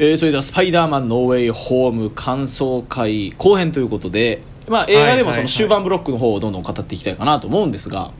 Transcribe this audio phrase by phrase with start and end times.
[0.00, 8.12] えーそれでは「スパイダーマンノーウェイホーム」感想会後編ということで、まあ、映画でもその終盤ブロックの方をどんどん語っていきたいかなと思うんですが、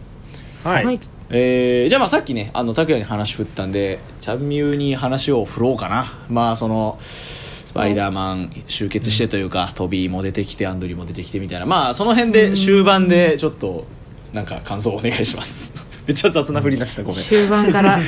[0.65, 1.01] はい、はい。
[1.31, 6.13] えーじゃあまあさっきねあの拓哉に話振ったんでチャンミューに話を振ろうかな。
[6.29, 11.67] まあそのスパイダーマン集結してというか、トビーも出てきてアンドリューも出てきてみたいな。
[11.67, 13.85] まあその辺で終盤でちょっと
[14.33, 17.21] なんか感想をお願いしますめっちゃ雑な振り出したごめん。
[17.23, 18.01] 終盤から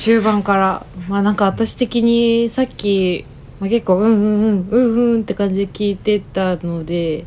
[0.00, 0.86] 終盤から。
[1.08, 3.24] まあなんか私的にさっき、
[3.58, 7.24] まあ、結構うんうんうんうんうんって感じで聞いてたので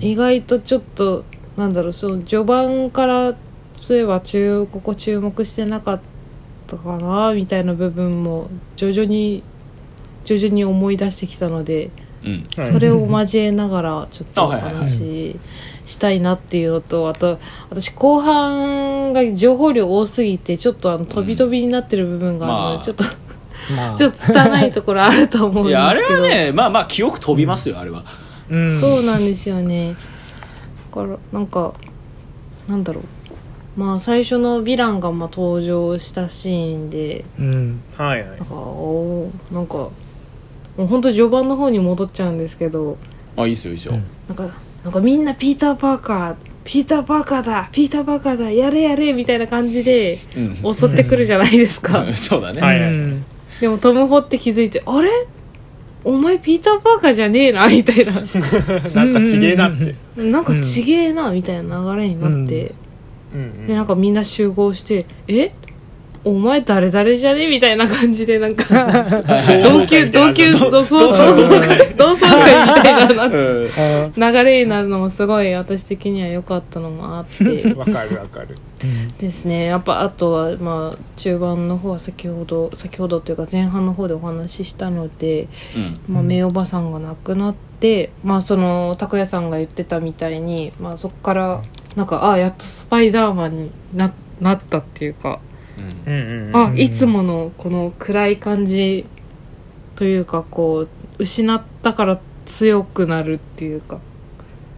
[0.00, 1.24] 意外とちょっと
[1.56, 3.34] なんだろうその序盤から
[3.80, 6.00] そういえば中ここ注目してなかっ
[6.68, 9.42] たかなみたいな部分も徐々に
[10.24, 11.90] 徐々に思い出してきたので
[12.24, 12.46] うん。
[12.56, 12.72] はい。
[12.72, 14.74] それを交えながらちょっとおあはいはいはい。
[14.76, 15.36] 話
[15.86, 17.38] ししたいなっていうのとあと
[17.70, 22.84] 私後半が情報量多すぎてちょっとあの飛び飛びになってる部分があるので、まあ。
[22.84, 23.04] ちょっと
[23.74, 23.96] まあ。
[23.96, 25.80] ちょっと拙いところあると思うんいですけど。
[25.80, 28.04] やあれはねまあまあ記憶飛びますよあれは。
[28.50, 28.80] うん。
[28.80, 29.94] そうなんですよね。
[30.94, 31.74] だからなんか
[32.68, 33.04] なんだろう。
[33.80, 37.82] まあ最初のヴィランがまあ登場したシーンでうん。
[37.96, 38.28] はいはい。
[38.28, 39.92] なんかおーなんかも
[40.78, 42.96] うほんと序盤の方に戻っちゃうんですけど。
[43.36, 44.04] あいいっすよいいっすよ、うん。
[44.36, 44.54] なんか
[44.84, 50.74] なんかみんなピーター・パーカーピーター・パーカーだピーター・パーカーだやれやれみたいな感じでうん。
[50.74, 52.06] 襲ってくるじゃないですか。
[52.12, 52.80] そうだね、はい。
[53.60, 55.10] でもトム・ホって気づいてあれ？
[56.04, 58.12] お前ピーター・パーカーじゃねえなみたいな。
[58.94, 59.94] なんかちげえなって。
[60.16, 62.72] なんかちげえなみたいな流れになって、
[63.34, 63.66] うん。
[63.66, 65.52] でなんかみんな集合して「え？
[66.24, 68.64] お前誰誰じゃね?」みたいな感じでなんか
[69.62, 74.32] 同級同級同窓会同窓会みたいな。
[74.32, 77.44] 流れになるのもすごい私的には良かったのもあって。
[77.44, 78.54] ーわかるわかる
[79.18, 79.66] ですね。
[79.66, 86.14] やっぱあとはまあ中盤の方は先ほど先ほどというか前半の方でお話ししたので、うん。
[86.14, 91.62] まあ、名おばさんが亡くなって、まあその拓哉さんが言ってたみたいに、まあ、そこから
[91.96, 95.40] なんかああやっとスパイダーマンにななったっていうか、
[96.52, 99.06] あいつものこの暗い感じ
[99.96, 104.00] というかこう失ったから強くなるっていうか。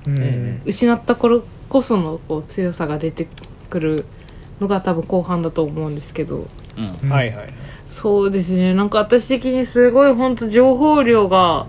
[0.07, 0.19] うん。
[0.19, 3.27] うん失った頃こそのこう強さが出て
[3.71, 4.05] くる
[4.61, 6.47] のが多分後半だと思うんですけど。
[7.03, 7.09] うん。
[7.09, 7.53] はいはい
[7.87, 8.75] そうですね。
[8.75, 11.67] なんか私的にすごい本当情報量が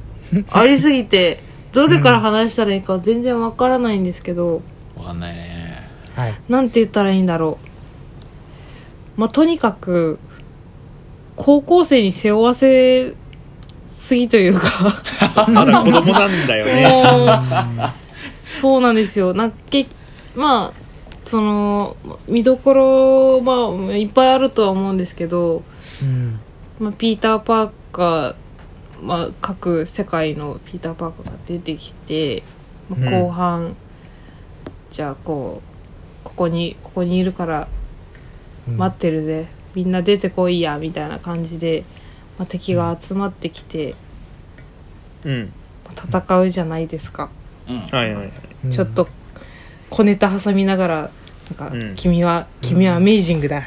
[0.52, 1.40] ありすぎて
[1.72, 4.62] どれから話したらいいか全然わからないんですけど、
[4.96, 5.42] わかんないね。
[6.14, 6.34] はい。
[6.48, 7.73] なんて言ったらいいんだろう
[9.16, 10.18] まあとにかく
[11.36, 13.14] 高校生に背負わせ
[13.90, 14.68] すぎというか。
[15.48, 16.86] まだ子供なんだよね。
[18.60, 19.34] そうなんですよ。
[19.34, 19.86] なんかけ
[20.34, 20.84] まあ
[21.22, 21.96] その
[22.28, 25.62] 見どころまあいっぱいあるとは思うんですけど、
[26.02, 26.40] うん。
[26.78, 28.34] まあ、ピーター・パーカー、
[29.00, 32.42] まあ、各世界のピーター・パーカーが出てきて、
[32.90, 33.22] まあ、うん。
[33.22, 33.76] 後半、
[34.90, 37.68] じゃあこうここにここにいるから
[38.66, 41.84] 待ってるぜ、みんな出てこいやみたいな感じで、
[42.38, 43.94] まあ、敵が集まってきて、
[45.24, 45.52] うん。
[45.84, 47.30] まあ戦うじゃないですか、
[48.70, 49.08] ちょっと
[49.90, 51.10] 小ネタ挟みながら
[51.58, 51.94] なんか、うん。
[51.94, 53.62] 君は君はアメイジングだ、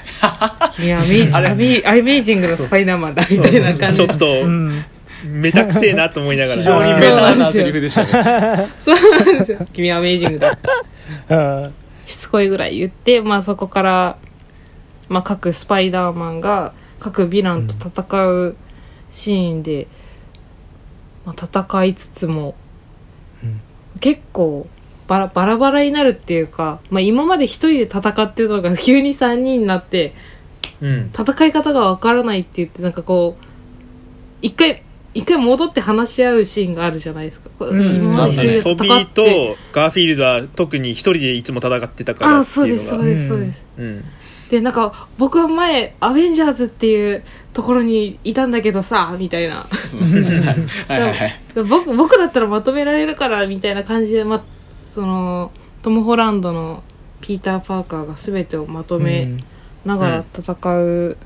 [0.75, 1.49] 君はアメイあれ。
[1.49, 3.97] アメイアメイジングのスパイダーマンだみたいな感じ。
[3.97, 4.85] でちょっとうん。
[5.25, 6.57] めたくせえなと思いながら。
[6.57, 8.67] 非常にメタなセリフでしたね。
[8.83, 9.65] そうなんですよ。
[9.73, 10.57] 君はアメイジングだ。
[11.29, 11.69] あ
[12.05, 14.17] しつこいぐらい言って、まあそこから、
[15.09, 18.55] まあ各スパイダーマンが各ヴィランと戦う
[19.11, 19.87] シーンで、
[21.25, 22.55] まあ戦いつつも、
[23.43, 23.61] うん。
[23.99, 24.67] 結構
[25.07, 30.13] バラバラバラになるっていうか、まあ今まで一人で戦ってるのが急に三人になって、
[30.81, 31.11] うん。
[31.17, 33.45] 戦い方がわからないって言って、なんかこう、
[34.41, 37.49] 一回、一回戻って話し合うシーンがあるじゃないですか。
[37.57, 37.95] こううん。
[37.95, 39.05] 今まで一人で戦ってトビー
[39.53, 43.63] とガーフィールドは特に一人でいつも戦ってたからあそうです、そうです、そうです。
[43.77, 44.03] うん
[44.49, 49.65] でなんか僕は前アベンジャーズっていうところにいたんだけどさみたいな。
[51.67, 54.43] 僕僕だったらまとめられるからみたいな感じで、ま、
[54.85, 55.51] その
[55.81, 56.83] トム・ホランドの
[57.19, 59.37] ピーター・パーカーが全てをまとめ
[59.85, 61.17] ながら戦う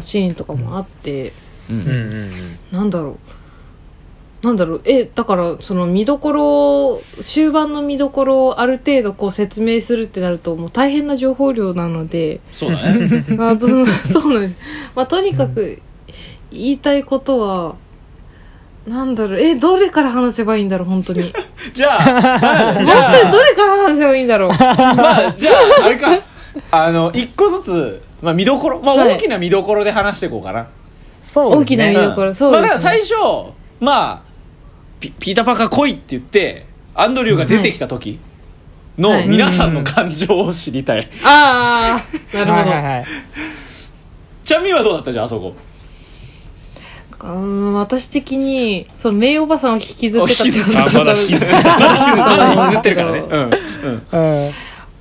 [0.00, 1.32] シーンとかもあって、
[1.70, 2.32] うんうんうん。
[2.72, 3.35] なんだろう
[4.42, 4.82] なんだろう。
[4.84, 12.40] えだからその見どころ終盤の見どころをある程度こう説明するってなるともう大変な情報量なので。
[12.52, 13.08] そうだね。
[14.10, 14.56] そうなんです。
[14.94, 15.80] まあ、とにかく
[16.50, 17.74] 言いたいことは、
[18.86, 21.32] なんだろう、え、どれから話せばいいんだろう、本当に。
[21.74, 24.48] じゃあまあじ本ゃ当にどれから話せばいいんだろう。
[24.50, 26.08] まあじゃああれか。
[26.70, 29.14] あの一個ずつ、まあ、見どころ、まあ、はい。
[29.14, 30.68] 大きな見どころで話していこうかな、
[31.20, 31.62] そうですね。
[31.62, 32.32] 大きな見どころ。
[32.32, 34.25] そうまあ、だからですね最初まあ
[35.00, 38.18] ピピーター・パーカー来いって言ってアンドリューが出てきた時
[38.98, 41.98] のはい皆さんの感情を知りたい、あ
[42.34, 43.04] あなるほど、はいはいはい。
[44.42, 45.54] ちゃんみーはどうだったじゃんあそこ？
[47.22, 51.62] うん私的にその名誉おばさんを引きずってたって引きずって話たまだ引きずっま
[52.36, 53.18] だ引きずってるからね。
[53.28, 54.44] うんうん。
[54.44, 54.50] うん。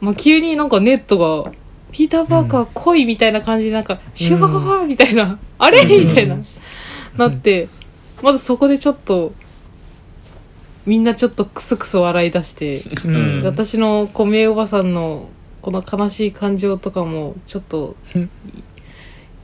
[0.01, 1.51] まあ、急になんかネットが
[1.91, 6.37] 「ピーター・パーカー来い」みたいな感じでなんか「シュワー」みたいな「あれ?」みたいな
[7.17, 7.69] なって
[8.21, 9.33] まずそこでちょっと
[10.85, 13.41] みんなちょっとクスクス笑い出して、うん。
[13.41, 15.29] で私のこう名おばさんの
[15.61, 18.29] この悲しい感情とかもちょっとうん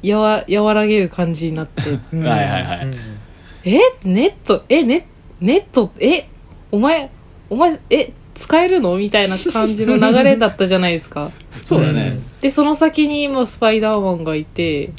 [0.03, 1.99] やわ和らげる感じになって。
[2.13, 2.23] うん。
[2.23, 2.95] はいはいはい、うん
[3.65, 3.79] 「え？
[4.03, 4.63] ネット？
[4.69, 4.83] え？
[4.83, 5.07] ネ
[5.39, 5.91] ネット？
[5.99, 6.27] え？
[6.71, 7.09] お前
[7.49, 8.13] お前え？
[8.33, 11.29] 使えるの?」みたいな感じの流れだったじゃないですか。
[11.63, 14.91] そうだね、でその先にまあスパイダーマンがいて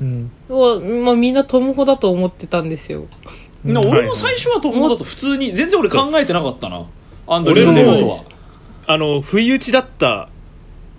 [0.00, 0.30] うん。
[0.48, 3.06] うわまあ、みんなトムホだと思ってたんですよ
[3.64, 6.86] な俺も最初はと思うだと普通に全然俺考えてなかったな。
[7.26, 8.24] アンドリューの出ることは。
[8.86, 10.28] あの不意打ちだった。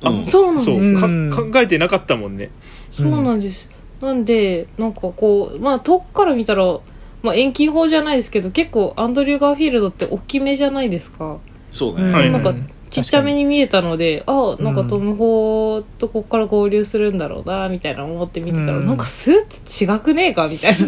[0.03, 0.25] あうん。
[0.25, 2.49] そうなんです考えてなかったもんね。
[2.91, 3.69] そうなんです、
[4.01, 6.79] なんでなんかこうまあ遠くから見たら、
[7.21, 11.37] まあ、遠近法じゃないですけど結構アンドリュー・ガーフィールドって大きめじゃないですか。
[11.73, 12.31] そうだね、はい。
[12.31, 12.53] なんか
[12.89, 18.85] ちっちゃめに見えたのであなんかトム・ホーとこっから合流するんだろうなみたいな思って見てたら、うん。
[18.85, 20.47] なんかスーツ違くねえか？
[20.47, 20.85] みたいな。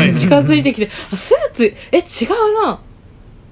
[0.00, 2.78] は い近づいてきて、あスーツ、え、違うな。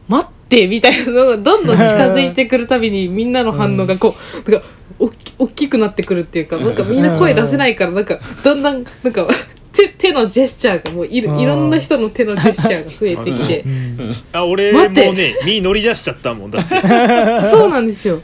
[0.08, 4.14] 待って、みたいなのがどんどん近づいてくるたびにみんなの反応がこ
[4.46, 4.66] う、なんか、
[4.98, 9.26] おっき大きくなってくるっていうか、なんかみんな声出せないから、なんか、だんだん、なんか、
[9.72, 13.60] 手、手のジェスチャーがもういる、いろんな人の手のジェスチャーが増えてきて。
[13.62, 14.14] う、ん。
[14.32, 16.74] あ俺もね身乗り出しちゃったもんだって。
[17.50, 18.20] そうなんですよ。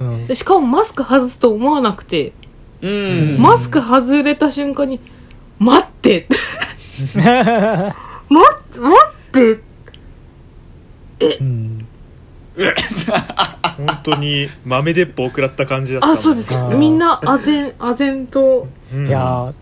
[0.00, 0.26] うん。
[0.26, 2.32] でしかもマスク外すと思わなくて、
[2.82, 3.36] うん。
[3.38, 5.00] マスク外れた瞬間に、
[5.58, 6.26] 待って。
[7.14, 7.92] 待っ
[8.72, 9.58] て、待っ
[11.18, 11.38] て。
[11.40, 11.86] うん。
[12.56, 16.54] 本当に豆鉄砲を食らった感じだったあ、そうです。
[16.76, 18.68] みんな、あぜん、あぜんと。
[18.92, 19.52] うんいや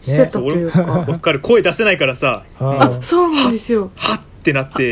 [0.00, 0.82] してたというか。
[0.82, 1.40] わかる。
[1.40, 2.44] 声出せないからさ。
[2.58, 3.90] ーあ、そうなんですよ。
[3.96, 4.90] はってなって。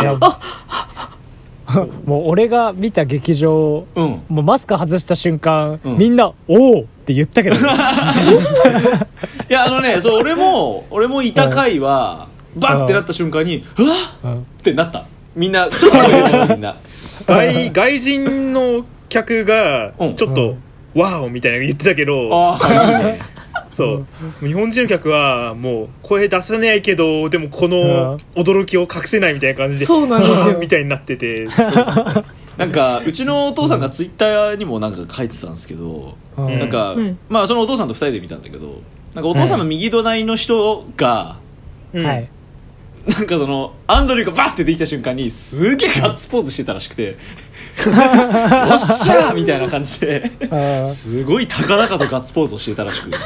[2.07, 4.23] もう俺が見た劇場うん。
[4.29, 5.99] もうマスク外した瞬間、うん。
[5.99, 7.57] みんな「おお!」って言ったけど。
[7.59, 7.59] い
[9.49, 12.27] やあのねそう俺も俺もいた回は
[12.57, 15.07] バッてなった瞬間にうわっうんってなった。
[15.35, 16.77] みんなちょっと声出たみんな。
[17.27, 20.15] 外外人の客がうん。
[20.15, 20.57] ちょっと
[20.95, 22.61] 「ワオ!」みたいなの言ってたけどああ
[23.77, 24.07] そ
[24.43, 24.47] う。
[24.47, 30.57] 日本人の客はもう声出せないけどでもこの驚きを隠せないみたいな感じでそうなんですよ。
[30.59, 31.47] みたいになってて。
[32.57, 36.57] なんかうちのお父さんがツイッターにもなんか書いてたんですけど、うん。
[36.57, 37.19] なんか、うん。
[37.29, 38.81] まあそのお父さんと二人で見たんだけど
[39.15, 41.37] なんかお父さんの右隣の人が、
[41.93, 42.07] うん。
[42.07, 42.29] はい。
[43.07, 47.17] なんかそのアンドリューがバッてできた瞬間にすげえガッツポーズしてたらしくて
[47.85, 50.31] 「よっしゃー!」みたいな感じで。
[50.51, 53.11] あすごい高々とガッツポーズをしてたらしく。
[53.11, 53.21] なん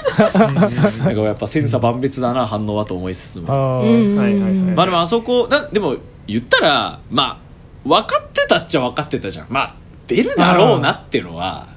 [1.14, 3.52] かやっぱ千差万別だな反応はと思いつつも。
[3.52, 4.16] あうん。
[4.16, 9.46] はいはいはいまあでもあそこだでも言ったらまあ分かってたっちゃ分かってたじゃん。
[9.48, 9.74] まあ
[10.06, 11.68] 出るだろうなっていうのは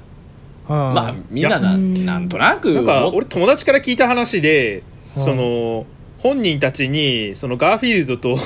[0.68, 2.04] ままあみんななうん。
[2.04, 4.82] なんとなくなんか思っ俺友達から聞いた話で
[5.16, 5.24] うん。
[5.24, 5.86] その
[6.18, 8.38] 本人たちにそのガーフィールドと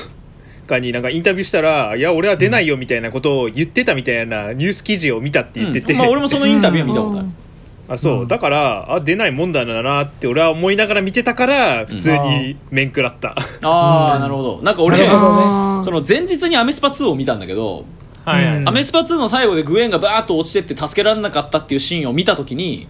[0.69, 5.99] かになんかインタビューしたら「いや俺は出ないよ」みたいなことを言ってたみたいなニュース記事を見たって言ってて、うん。
[5.99, 7.27] まあ俺もそのインタビューは見たことある。
[7.89, 8.27] あそう、うん。
[8.27, 14.61] だからあ出ないもんだなって俺は思いながら見てたから普通に面食らった、ああなるほど。
[14.61, 15.07] なんか俺ね。
[15.07, 17.85] その前日にアメスパ2を見たんだけど
[18.25, 18.69] はいはい、うん。
[18.69, 22.87] アメスパ2の最後でグエンがバーッと落ちてって助けられなかったっていうシーンを見た時に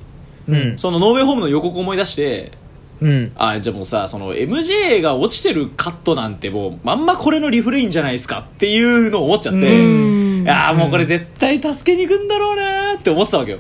[0.48, 0.77] うん。
[0.77, 2.51] そのノーウェイホームの予告を思い出して
[3.01, 3.31] うん。
[3.35, 10.43] あじゃあもうさその MJ が落ちてるカットなんてもうまんまこれのリフレインじゃないですかっていうのを思っちゃって、うん。
[10.43, 13.59] いやーもうこれ絶対助けに行くんだろうなーって思ってたわけよ。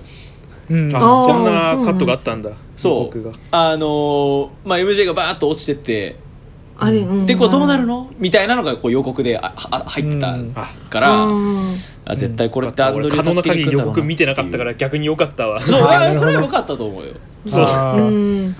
[0.69, 0.95] うん。
[0.95, 1.51] あそんな
[1.85, 3.05] カットがあったんだそう。
[3.05, 3.31] 僕が。
[3.51, 6.15] あのーまあ、MJ がバーッと落ちてって
[6.77, 7.25] あれ、うん。
[7.25, 8.09] でこうどうなるの？
[8.19, 10.55] みたいなのがこう予告であは入ってたうん
[10.89, 11.57] から、うん。
[12.05, 12.15] あ。
[12.15, 15.61] 絶対これってアンドリュー助けに行くんだろうな告見てなかったから逆に良かったわ。
[15.61, 17.13] そうそれは良かったと思うよ。
[17.47, 18.55] そう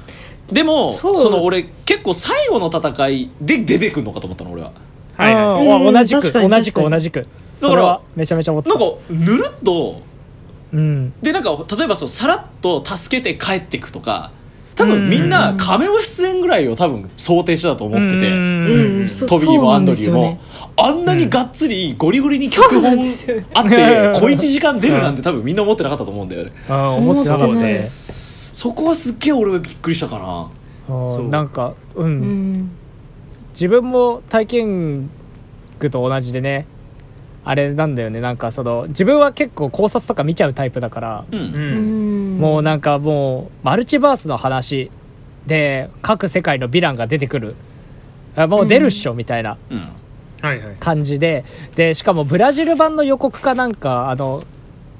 [0.51, 4.71] でもその俺結構最後の戦いで出てくるのかと思ったの俺は。
[5.15, 5.93] はいはい。
[5.93, 8.79] 同じく確かに同じく確かに同じくそれはめちゃめちゃ思ってた。
[8.79, 10.01] なんかぬるっと
[10.71, 11.13] うん。
[11.21, 14.31] でなんか例えばそうさらっと助けて帰っていくとか
[14.75, 19.07] 多分みんなカメオ出演ぐらいを多分想定してたと思ってて、うん。
[19.07, 20.39] そトビーもアンドリューも、
[20.77, 23.45] あんなにがっつりゴリゴリに脚そうな本んですよね。
[23.53, 23.75] あって
[24.13, 26.53] 小1時間出るなんて多分みんな思ってなかったと思うんだよね。
[26.69, 27.89] あー思ってなかった思ってね
[28.51, 30.49] そこはすっげえ俺はびっくりしたかな。
[30.87, 31.29] そう。
[31.29, 32.53] なんかう、うん。
[32.53, 32.71] ん
[33.53, 35.09] 自分も体験
[35.79, 36.65] 具と同じでね
[37.45, 38.21] あれなんだよね。
[38.21, 41.39] なんかその自分は結構考察とか見ちゃうタイプだから、うん。
[41.39, 42.37] ううん。
[42.37, 42.39] ん。
[42.39, 44.91] もうなんかもうマルチバースの話
[45.47, 47.55] で各世界のヴィランが出てくる。
[48.35, 49.79] あもう出るっしょみたいなうん。
[50.41, 50.75] はいはい。
[50.79, 51.43] 感じで。
[51.75, 54.43] でしかもブラジル版の予告かなんかあの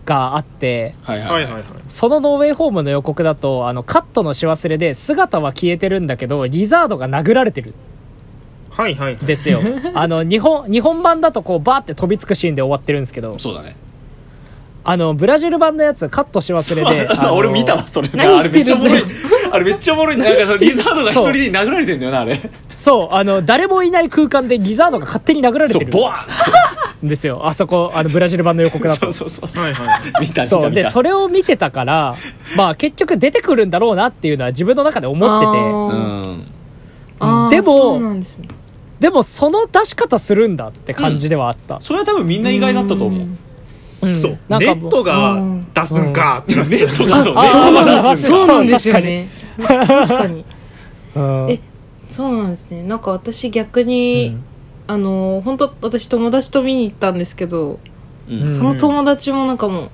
[0.09, 1.29] があってはいはい。
[1.29, 1.63] はいはいはい。
[1.87, 7.75] そのノーウェイホームの予告だとあのカットのし忘れで姿は消えてるんだけどリザードが殴られてる。
[8.71, 9.61] はいはいんですよ。
[9.93, 13.37] あの日本日本版だとこうバーって飛びつくシーンで終わってるんですけど。
[13.37, 13.75] そうだね
[14.83, 18.09] あのブラジル版のやつカットし忘れであの俺見たわそれ。
[18.13, 19.03] 何あれめっちゃおもろい。
[19.51, 20.17] あれめっちゃおもろい。
[20.17, 20.57] なんかその？
[20.57, 22.39] リザードが一人で殴られてんだよなあれ。
[22.75, 27.05] そうあの誰もいない空間でリザードが勝手に殴られそうてるボワーン。
[27.07, 27.41] ん ですよ。
[27.45, 28.99] あそこあのブラジル版の予告だと。
[29.11, 29.63] そうそうそうそう。
[29.65, 30.61] はいはい見た見そう。
[30.63, 30.83] た見た。
[30.83, 32.15] でそれを見てたから
[32.55, 35.51] まあ結局出てくるんだろうなっていうのは自分の中で思ってて。
[37.21, 37.49] うん。
[37.49, 38.47] でもそうなんですね。
[38.99, 43.19] でもその出し方するんだって感じではあった、それは多分みんな意外だったと思う。
[43.21, 43.37] うん。
[43.37, 43.48] そ
[44.01, 44.83] うなんかもう。
[44.83, 45.41] ネットが
[45.73, 46.39] 出すんか。
[46.43, 48.17] ってなっネットがそう。
[48.17, 49.27] そうなんですよね。
[49.65, 50.45] 確かに。
[51.15, 51.51] うん。
[51.51, 51.59] え
[52.09, 52.83] そうなんですね。
[52.83, 54.37] なんか私逆に、
[54.87, 57.79] あの本当私友達と見に行ったんですけど、
[58.29, 58.47] うん。
[58.47, 59.89] その友達もなんかも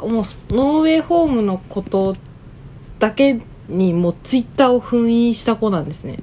[0.00, 0.24] うもう
[0.54, 2.16] ノーウェイホームのこと
[2.98, 6.18] だけにもうツイッターを封印した子なんですね。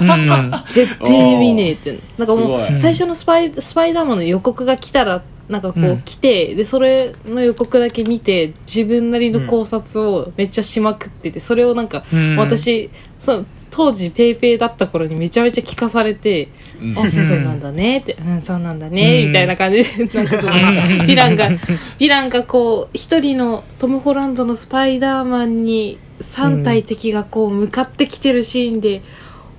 [0.00, 0.52] うん。
[0.72, 1.98] 絶対見ねえって。
[2.18, 6.02] なんかもう最初のスパイスパイダーマンの予告が来たらなんかこううん。
[6.02, 12.36] 来て、でそれの予告だけ見て自分なりの考察をめっちゃしまくっててそれをなんかうん。
[12.36, 16.48] 私そう当時ペイペイだった頃にめちゃめちゃ聞かされて
[16.80, 16.90] 「うん。
[16.92, 19.28] あそうそうなんだね」って「うんそうなんだね」うん。
[19.28, 29.02] みたいな感じで なんかそのヴィランがヴィランがこう一人のトム・ホランドのスパイダーマンに3体敵がこう向かってきてるシーンで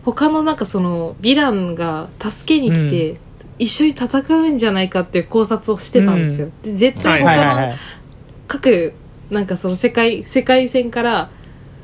[0.04, 3.20] 他のなんかそのヴィランが助けに来て、
[3.60, 6.50] 一緒に戦うんじゃないかっていう考察をしてたんですよ。
[6.64, 7.74] で絶対はい他の
[8.48, 8.94] 各
[9.30, 11.30] なんかその世界世界線から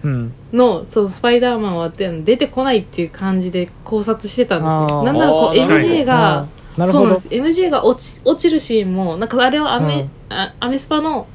[0.04, 0.34] うん。
[0.52, 5.04] のそのスパイダーマンは出てこないっていう感じで考察してたんですね。
[5.06, 7.28] なんならこう MJ がそうなんです。
[7.30, 10.38] MJ が落ち落ちるシーンもなんかあれはアメ,、うん。
[10.38, 11.28] あアメスパの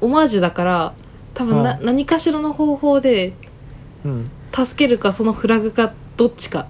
[0.00, 0.94] オマージュだから
[1.34, 3.32] 多分な、う何かしらの方法で
[4.04, 4.30] うん。
[4.52, 6.66] 助けるかそのフラグかどっちか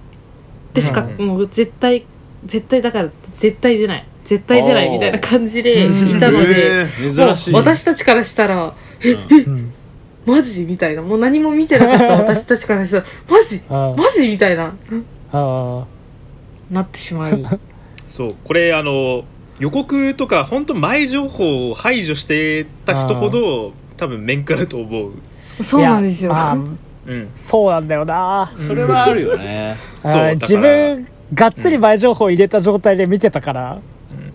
[0.73, 1.27] でしか、うん。
[1.27, 2.05] もう絶対
[2.45, 4.05] 絶対だから絶対出ない。
[4.23, 6.19] 絶対出ないみたいな感じでいうん。
[6.19, 7.53] たので、えー珍しい。
[7.53, 9.73] 私たちからしたらうん。
[10.25, 11.01] マジみたいな。
[11.01, 12.05] もう何も見てなかった。
[12.13, 14.73] 私たちからしたらマジマジみたいな。
[15.33, 15.85] あ
[16.69, 17.45] なってしまい
[18.07, 19.23] そうこれあの
[19.59, 25.11] 予告とか本当前情報を排除してた人ほど多分面食らうと思う。
[25.59, 26.33] ーそうなんですよ。
[27.07, 27.29] うん。
[27.35, 28.51] そうなんだよな。
[28.57, 29.75] それはあるよね。
[30.03, 33.73] そう自分がっつり前情報入れた状態で見てたから、
[34.11, 34.33] うん。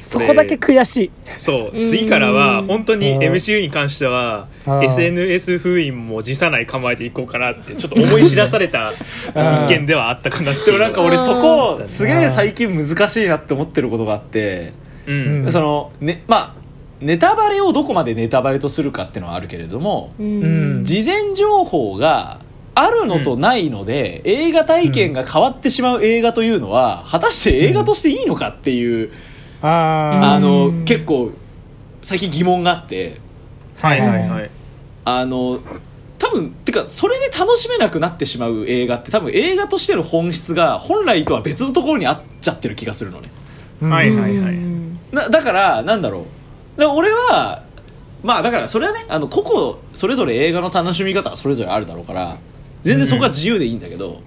[0.00, 1.10] そこだけ悔しい。
[1.36, 1.78] そう。
[1.78, 3.18] うん次からは本当にうん。
[3.20, 9.64] MCU に関しては SNS 封印も辞さない構えでいこうかなってちょっと思い知らされたー。
[9.66, 10.66] 意見ではあったかなっていう。
[10.66, 11.86] でもなんか俺そこうん。
[11.86, 14.72] すげえ最近難しいなって思ってることがあって
[15.06, 15.44] うん。
[15.44, 16.58] うんそのねまあ
[17.00, 20.84] ネタバレをどこまでネタバレとするかっていうのはあるけれどもううんん。
[20.84, 22.40] 事前情報が
[22.80, 29.10] あるのとないので、映画体験が変わってしまう映画というのは果たして映画としていいのかっていう、
[29.62, 31.32] ああのうん結構
[32.02, 33.20] 最近疑問があって。
[33.80, 34.50] はいはいはい。
[35.04, 35.60] あの
[36.18, 43.30] 多分てかそれで楽しめなくなってしまう映画って多分映画としての本質が本来とは別のところにあっちゃってる気がするのね。
[43.80, 44.54] はいはいはい。
[44.54, 46.26] うんなだからなんだろ
[46.76, 46.80] う。
[46.80, 47.62] で俺は
[48.22, 52.36] まあだからそれはねあの個々それぞれ映画の楽しみ方はそれぞれあるだろうから
[52.80, 54.20] 全然そこは自由でいいんだけど、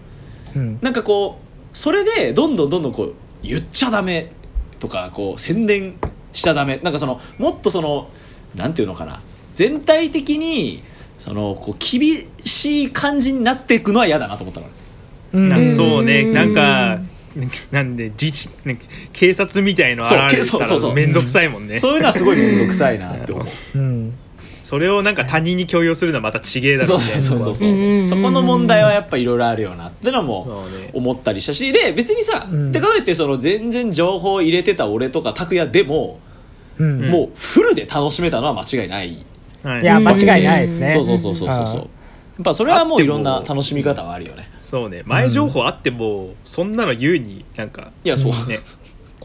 [0.55, 0.79] うん。
[0.81, 1.39] なんかこ
[1.74, 4.31] うそれでどんどんどんどんこう言っちゃダメ
[4.79, 5.96] とかこう宣伝
[6.31, 6.77] しちゃダメ。
[6.84, 8.10] なんかそのもっとその
[8.55, 9.22] なんていうのかな。
[9.51, 10.84] 全体的に
[11.17, 14.67] そのこう厳しい感じになっていくのは嫌だなと思ったの。
[14.67, 14.74] ね
[15.34, 15.50] うん。
[15.50, 16.22] なそうね。
[16.22, 17.00] うんなんか
[17.72, 20.93] なんで自治なんか警察みたいのそう現れそうそうそう。
[20.93, 21.77] たら面倒くさいもんね。
[21.77, 23.77] そういうのはすごい面倒くさいなって思う。
[23.77, 24.13] うん
[24.72, 27.68] それをなんか他人に強要するのはまた違えだろそううねそうそうそう。
[27.68, 28.08] うんうんうんうん。
[28.08, 30.63] そこの問題はやっぱいろいろあるよなってのも
[30.94, 31.74] 思ったりしたし。
[31.74, 32.72] で別にさ、うん。
[32.72, 36.22] でかといってその全然情報を入れてた俺とか拓也でも、
[36.80, 37.10] うん。
[37.10, 39.25] もうフルで楽しめたのは間違いない、
[39.62, 39.82] はい。
[39.82, 40.90] いや間違いないですね。
[40.90, 41.90] そうそうそうそうそうそうやっ
[42.42, 44.50] ぱそれはもういろんな楽しみ方はあるよね。
[44.62, 45.04] そうね。
[45.06, 48.60] 前情報あってもそんなの優になんかいやそう、ね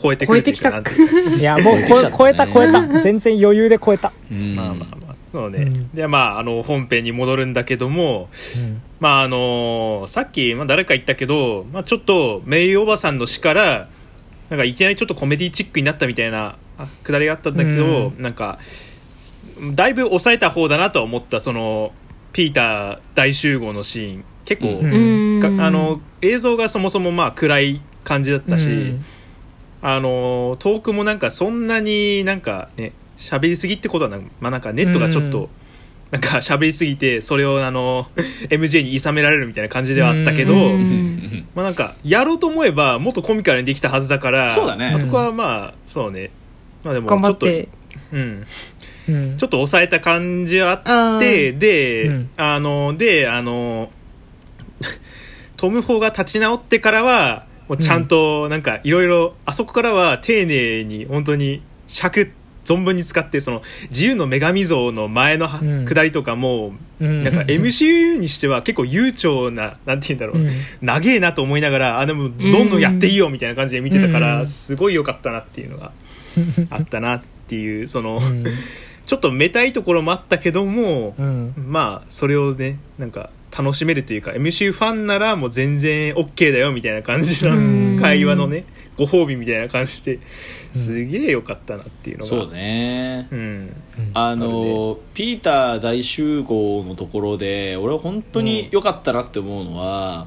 [0.02, 0.70] 超えて超えてきた。
[0.70, 3.00] いやもう超えた超えた。
[3.00, 4.56] 全然余裕で超えた、うん。
[4.56, 5.90] まあまあまあそうね、うん。
[5.90, 8.28] でまああの本編に戻るんだけども
[9.00, 13.88] まああのさっき、まあ、誰か言ったけど、まあ、ちょっとメイおばさんの死から
[14.50, 18.58] なんかいきなりちょっとコメディチックになったみたいなあくだりがあったんだけど、なんか
[19.74, 21.92] だいぶ抑えた方だなとは思ったその
[22.32, 24.24] ピーター大集合のシーン。
[24.44, 25.40] 結構、うん。
[25.40, 29.04] があの映像がそもそもまあ暗い感じだったし、うん。
[29.82, 35.48] あのトークもなんかそんなになんかね喋りすぎってことはな,、まあ、なんかネットがちょっと、うん。
[36.10, 38.06] なんか喋りすぎてそれをあの
[38.48, 41.46] MJ に諌められるみたいな感じではあったけど、うん。
[41.54, 44.90] まあなんかやろうと思えばもっとコミカルにできたはずだからそうだね。
[44.90, 46.30] まあそこはまあそうね。
[46.84, 47.68] まあでも頑ちょっと張って。
[48.12, 48.46] うん、
[49.08, 49.36] うん。
[49.36, 52.30] ちょっと抑えた感じはあってで、うん。
[52.36, 53.90] あのであの
[55.56, 62.30] トム・ホーが立ち直ってからはもうちゃんとなんかいろいろあそこからは丁寧に本当に尺
[62.66, 65.84] 存分に使ってその自由の女神像の前のはうん。
[65.86, 67.22] 下りとかも、うん。
[67.22, 70.50] なんか MCU にしては結構悠長な なんて言うんだろう、うん。
[70.82, 74.46] 長えなと思いながらあでもどんどんやっていいよみたいな感じで見てたから、うん。
[74.46, 75.92] すごい良かったなっていうのが
[76.70, 78.44] あったなっていうその、うん。
[79.06, 81.54] ちょっとめたいところもあったけども、うん。
[81.68, 87.96] まあそれをねなんか楽しめるというか MCU ファンならもう全然 OK だよみたいな感じうん。
[87.96, 88.64] の会話のね
[88.96, 90.18] ご褒美みたいな感じで
[90.72, 92.28] すげえ良かったなっていうのが。
[92.28, 93.28] そうね。
[93.30, 93.76] うん。
[94.14, 100.26] あのピーター大集合のところで俺は本当に良かったなって思うのは、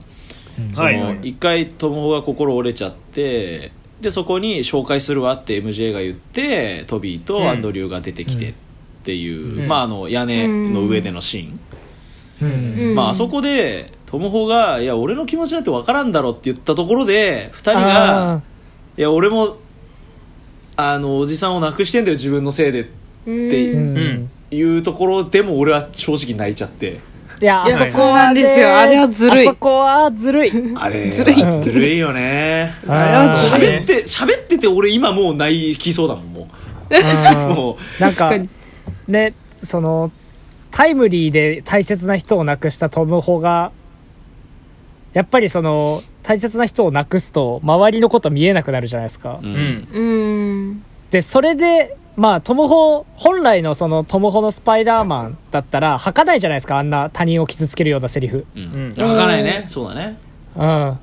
[0.57, 0.73] うん。
[0.73, 1.19] そのはいはい。
[1.23, 3.71] 一回トム・ホが心折れちゃって
[4.01, 8.53] でそこに紹介するわって MJ が言ってトビーとアンドリューが出てきてっ
[9.03, 9.67] ていう、うん。
[9.67, 11.59] まあ、あの屋根の上でのシーン、
[12.41, 12.89] うん。
[12.89, 18.41] うんまああそこでトム・ホが「いや俺の気持ちなんて分からんだろ」って言ったところで2人があ
[18.99, 19.55] 「いや俺も
[20.75, 22.83] あのおじさんを亡くしてんだよ自分のせいで」っ
[23.23, 23.31] て
[24.51, 26.99] いうところでも俺は正直泣いちゃって。
[27.41, 28.77] いやあそこはそうなんですよ。
[28.77, 29.47] あれはずるい。
[29.47, 30.51] あそこはずるい。
[30.75, 31.49] あれずるい。
[31.49, 32.73] ずるいよね。
[32.85, 36.47] 喋って喋ってて俺今もう泣きそうだもんも
[36.89, 37.55] う。
[37.55, 38.01] もう。
[38.01, 38.33] なんか
[39.07, 40.11] ねその
[40.71, 43.71] タイムリーで大切な人を亡くしたトム・ホが
[45.13, 49.53] やっぱりその大切な人を亡くすと周りのこと見えなくなるじゃないですか、ううん。
[49.53, 50.01] んう
[50.73, 50.83] ん。
[51.11, 56.77] でそれでまあトム・ホ本来のそのトム・ホのスパイダーマンだったら吐かないじゃないですか。
[56.77, 58.45] あんな他人を傷つけるようなセリフ。
[58.55, 58.63] うん。
[58.63, 58.93] うん。
[58.93, 59.63] 書かないね。
[59.67, 60.17] そうだね。
[60.55, 60.99] うん。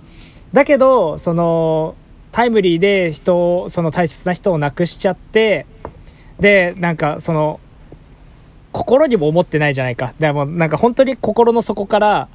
[0.52, 1.94] だけどその
[2.32, 5.66] タイムリーで人をその大切な人を亡くしちゃって
[6.38, 7.60] でなんかその
[8.72, 10.12] 心にも思ってないじゃないか。
[10.18, 12.28] でもなんか本当に心の底から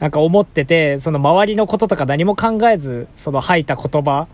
[0.00, 4.28] なんか思っててその周りのこととか何も考えずその吐いた言葉。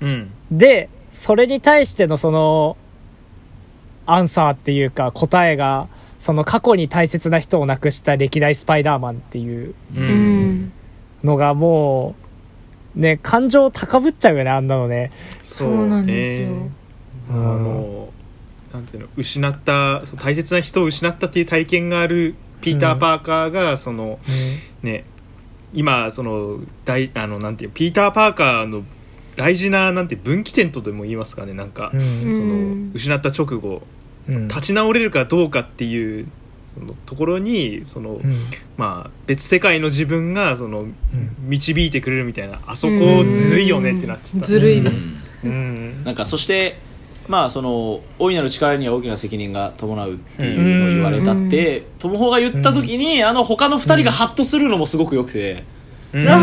[0.00, 0.30] うん。
[0.50, 2.76] でそれに対してのその
[4.06, 10.52] アンサーっていうか答えがその過去に大切な人を亡くした歴代スパイダーマンっていうううん。
[10.64, 10.72] ん
[11.22, 12.14] のがも
[12.96, 15.10] うね感情高ぶっちゃうよねあんなのね。
[15.42, 16.48] そうなんですよ。
[16.48, 16.70] ね
[17.30, 18.08] あの
[18.72, 24.18] なんていうの失ったその大切な人を失ったっていう体験があるピーター・パーカーが、その
[24.82, 25.04] ね
[25.74, 28.84] 今その大あのなんていうピーター・パーカーの
[29.36, 32.00] 大事ななんて分岐点とでも言いますかねなんか、うん。
[32.00, 32.86] そうん。
[32.88, 33.82] の失った直後
[34.28, 34.46] うん。
[34.46, 36.26] 立ち直れるかどうかっていう
[36.74, 38.32] そのところにその、うん。
[38.76, 40.94] まあ別世界の自分がそのうん。
[41.42, 44.46] 導いてくれるみたいなあそこずるいよねってなっちゃった。
[44.46, 44.96] ずるいです
[45.44, 46.02] うん。
[46.04, 46.78] なんかそして
[47.28, 55.64] まあその大いなる力には大きな責任が伴うっていうのを言われたって、トム・ホーが言った時に、あの他の二人がハッとするのもすごくよくて、
[56.12, 56.28] うん。
[56.28, 56.38] あ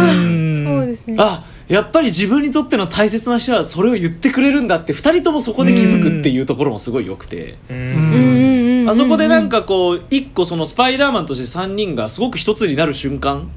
[0.79, 1.15] そうですね。
[1.19, 7.77] あやっぱり自分にとっての大切な人はそれを言ってくれるんだって二人ともそこで気づくっていうところもすごいよくて、うん。
[7.77, 13.49] うんうんうんうんあそこでなんかこう一個そのスパイダーマンとして3人がすごく一つになる瞬間、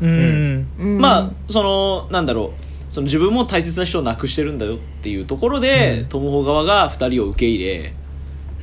[0.00, 0.98] うんうん。
[0.98, 7.94] まあそのなんだろうその自分も大切な人を亡くしてるんだよっていうところで、トム・ホー側が2人を受け入れ、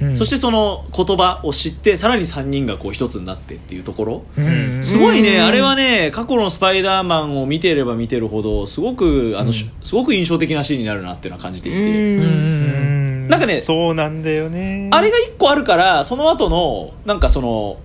[0.01, 0.17] うん。
[0.17, 4.83] そしてその言葉を知ってさらに3人がこう一つになってっていうところ、うん。
[4.83, 5.45] すごいね、うん。
[5.45, 12.21] あれはね過去のスパイダーマンを見てれば見てるほどすごくあの、しすごく印象的なシーンになるなっていうのは感じていて、うん。
[12.21, 14.89] うんなんかねそうなんだよね。
[14.91, 17.77] あれが1個あるからその後のなんかその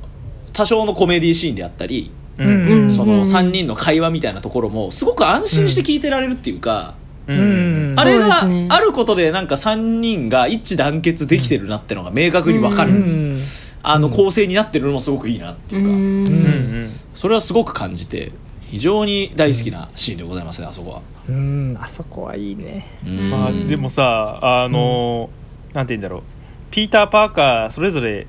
[0.53, 6.95] 多少のコメディシーンであったり、うんうんその3人の会話みたいなところもすごく安心して聞いてられるっていうか、
[7.27, 7.95] うん。
[7.97, 13.39] あれがあることでなんか3人が一致団結できてるなってのが明確に分かる、うん。
[13.83, 16.27] あの構成になってるのもすごくいいなっていうか、うん。
[16.27, 18.33] うんそれはすごく感じて
[18.67, 21.03] 非常に大好きなシーンでございますねあそこは。
[21.29, 21.73] うん。
[21.79, 22.87] あそこはいいね。
[23.07, 23.31] うん。
[23.31, 25.31] まあ、でもさあの、
[25.73, 26.23] なんて言うんだろう。
[26.71, 28.27] ピーター・パーカーそれぞれ、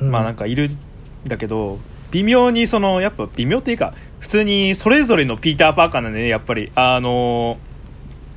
[0.00, 0.10] うん。
[0.10, 0.78] まあなんかいるん
[1.26, 1.78] だけど
[2.10, 6.70] 微妙にそのやっぱ微妙っていうか普通にそれぞれのピーター・パーカーなんでねやっぱり。
[6.74, 7.58] あの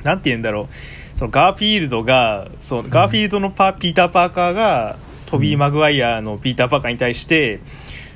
[0.04, 0.68] なんて言うんだろ
[1.16, 1.18] う。
[1.18, 7.60] そのガーフィールドがそうガーフィールドのパピーター・パーカーがトビー・マグワイアのピーター・パーカーに対して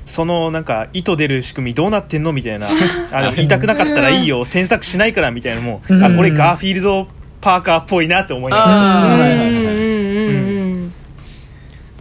[0.06, 2.66] そのなんか糸出る仕組みどうなってんのみたいな。
[3.12, 6.04] あでも言いたくなかったらいいよ詮索しないからみたいなのもうん。
[6.04, 7.08] あこれガーフィールド・
[7.40, 8.68] パーカーっぽいなって思いながら。
[8.68, 9.66] ちょっと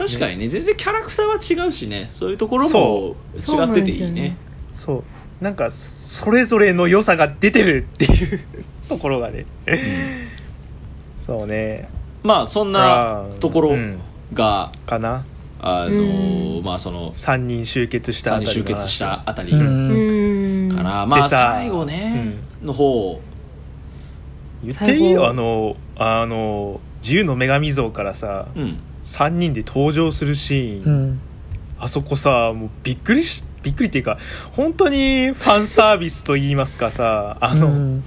[0.08, 3.56] 確かにね全然キャラクターは違うしねそういうところもそ違ってていいね。
[3.56, 4.38] そうなんですよね。
[4.76, 5.04] そう。
[5.44, 8.40] なんかそれぞれの良さが出てるっていう
[8.88, 9.46] ところがね、
[11.20, 11.90] そうね。
[12.24, 14.00] まあそんなところうん。
[14.34, 15.26] が、かな。
[15.60, 19.52] あのーまあその3人集結した3人あたり集結したあたり。
[19.52, 20.68] うかうん。
[20.68, 23.20] んな、まあでさ最後ね、の方。
[24.64, 31.22] 言っていいよあのあの自由の女神像からさうん3人で登場するシーン、うん。
[31.80, 34.18] あそこさもうびっくりしびっくりっていうか
[34.52, 38.04] 本当にファンサービスと言いますかさあの、うん。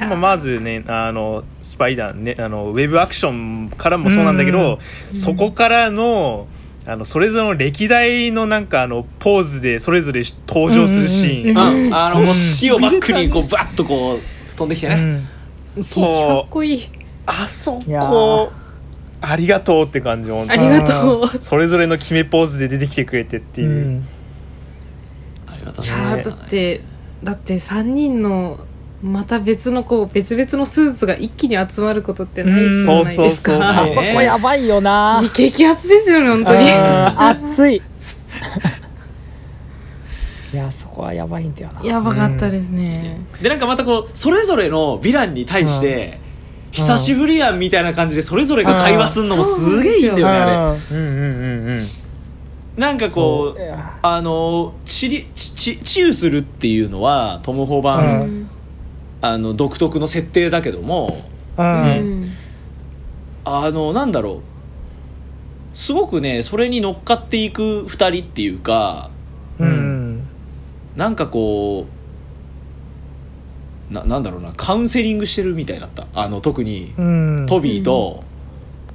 [0.00, 4.78] まあ、まずねあのスパイダーねあのウェブアクションからもそうなんだけど、
[5.12, 6.46] そこからの
[6.86, 14.18] あのそれぞれの歴代のなんかあのポーズでそれぞれ登場するシーン、うんうんああの月をバックにこうバッとこう
[14.56, 15.20] 飛んできてね、
[15.80, 16.04] そう。
[16.04, 16.88] かっこいい
[17.26, 18.52] あそこ
[19.28, 20.60] ありがとうって感じ本当に。
[20.60, 21.28] ありがとう。
[21.40, 23.68] それぞれの決めポーズで出てきてくれてっていう。
[23.68, 24.04] う、ん。
[25.48, 26.80] ありがたいいですねやだって
[27.22, 28.58] だって3人の
[29.02, 33.04] また別のこう別々のスーツが一気に集まることってないじゃないですか、うん。
[33.04, 35.20] そうそうそうあそこやばいよな。
[35.34, 36.64] 激アツですよね本当に。
[36.64, 37.20] うん。
[37.20, 37.82] 熱い。
[40.54, 41.84] いやそこはやばいんだよな。
[41.84, 46.20] やばかったですね、でなんかまたこうそれぞれのヴィランに対して、
[46.74, 50.96] 久しぶりやんみたいな感じでそれぞれが会話するのもすげえいいんだよねあれうん。
[50.96, 51.86] うんうんうん
[52.76, 53.60] なんかこう
[54.02, 58.50] あの治り治治癒するっていうのはトム・ホバうン、うん。
[59.20, 61.24] あの独特の設定だけども
[61.56, 61.70] うんう
[62.18, 62.20] ん。
[63.44, 64.42] あのなんだろ
[65.74, 65.78] う。
[65.78, 69.10] すごくねそれに乗っかっていく二人っていうか
[69.60, 70.26] うん。
[70.96, 72.03] なんかこう
[73.94, 76.06] ななんだろうなカウンセリングしてるみたいだった。
[76.12, 77.46] あの特にうん。
[77.48, 78.22] トビーと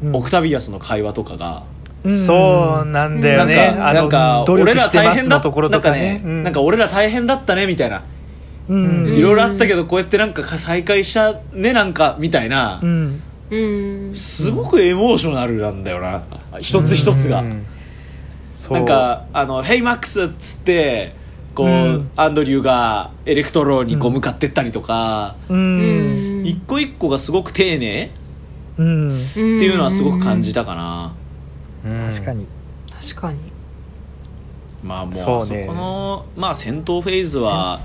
[0.03, 0.15] うん。
[0.15, 1.63] オクタビアスの会話とかが、
[2.03, 2.17] うん。
[2.17, 6.13] そうなんだよね、なんかあのなんか努力俺らしてます大変だのところとかね。
[6.13, 8.03] なんかね、なんか俺ら大変だったねみたいな、
[8.69, 9.07] うん。
[9.07, 13.21] いろいろあったけどこうやってなんか再会したねなんかみたいな、うん。
[13.51, 16.21] うんすごくエモーショナルなんだよな。
[16.59, 17.65] 一つ一つが、うん。
[18.51, 18.73] そう。
[18.73, 21.15] なんか「あの Hey Max」っつって
[21.55, 22.11] こう、うん。
[22.15, 26.41] アンドリューがエレクトロにこう向かってったりとか、ううん。
[26.43, 28.11] ん一個一個がすごく丁寧
[28.77, 29.07] うん。
[29.07, 31.13] っていうのはすごく感じたかな、
[31.85, 31.97] うん。
[32.11, 32.47] 確かに。
[32.89, 33.59] 確かに。
[34.83, 37.79] まあもうあそこの、まあ、戦闘フェーズは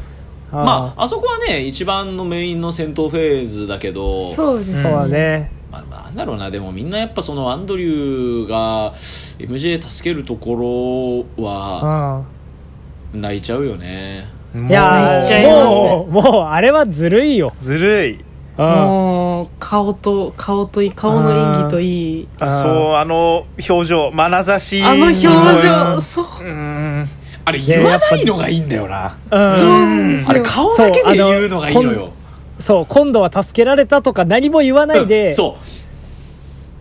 [0.53, 5.51] あまああそこはね一番のメインの戦闘フェーズだけどそうですそうだね。
[5.73, 6.53] まあ、なんだろうな。
[6.53, 12.34] でもみんなやっぱそのアンドリューが MJ 助けるところはう
[13.15, 14.27] 泣いちゃうよね。
[14.55, 17.53] いや泣いちゃいますもうもうあれはずるいよ。
[17.59, 18.25] ずるい。
[18.59, 18.67] うん。
[18.67, 22.29] もう顔と顔といい顔の演技といい。
[22.39, 26.27] ああーそうあの表情眼差しあの表情そう。
[26.45, 27.09] うん。
[27.47, 29.17] あれ言わないのがいいんだよな。
[29.31, 32.11] うあれ顔だけで言うのがいいのよ。
[32.59, 35.35] そう今度は助けられたとか何も言わないで、うん。
[35.35, 35.59] そ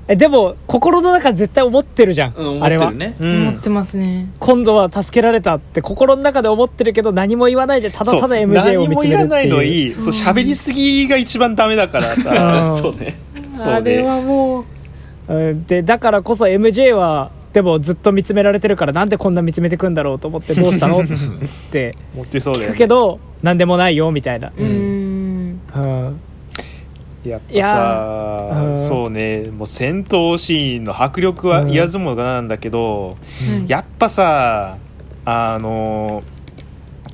[0.08, 2.88] えでも心の中絶対思ってるじゃん、う、うん、思っあれは。
[2.88, 3.48] てるねうん。
[3.48, 4.28] 思ってますね。
[4.39, 12.63] 今度は助けられたって心の中で思ってるけど何も言わないでただただ MJ を見つめるって何も言わないのいいそう喋りすぎが一番ダメだからさ。
[12.68, 12.76] うん。
[12.76, 13.16] そうね。
[13.56, 13.74] そうね。
[13.76, 14.66] あれはも
[15.30, 15.34] う。
[15.34, 15.63] うん。
[15.66, 21.00] でだからこそ MJ はでもずっと見つめられてるからなんでこんな見つめてくんだろうと思ってどうしたの？
[21.00, 21.06] っ
[21.72, 22.76] て持ってそうだ聞よね。
[22.76, 25.60] くけど何でもないよみたいな、うん。
[25.76, 26.20] うん
[27.29, 28.88] やっぱいやさうん。
[28.88, 33.17] そうねもう戦闘シーンの迫力は言わずもがなんだけど、
[33.57, 33.65] うん。
[33.67, 34.77] やっぱさ
[35.25, 36.23] あの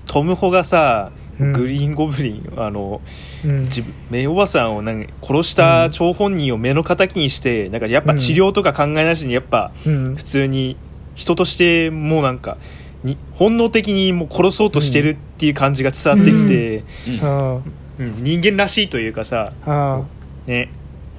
[0.08, 1.54] トム・ホがさ、うん。
[1.54, 3.02] グリーン・ゴブリンあの
[3.46, 3.62] うん。
[3.64, 10.16] 自分名おばさんをなんか殺した張本人を目の敵にしてなんかやっぱ治療とか考えなしにやっぱうん。
[10.16, 10.78] 普通に
[11.16, 12.58] 人としてもうなんか
[13.04, 16.84] に本能的にもう殺そうとしてるっていう感じが伝わってきて、
[17.24, 17.64] うん
[18.00, 20.08] うん人間らしいというかさうん
[20.48, 20.70] ね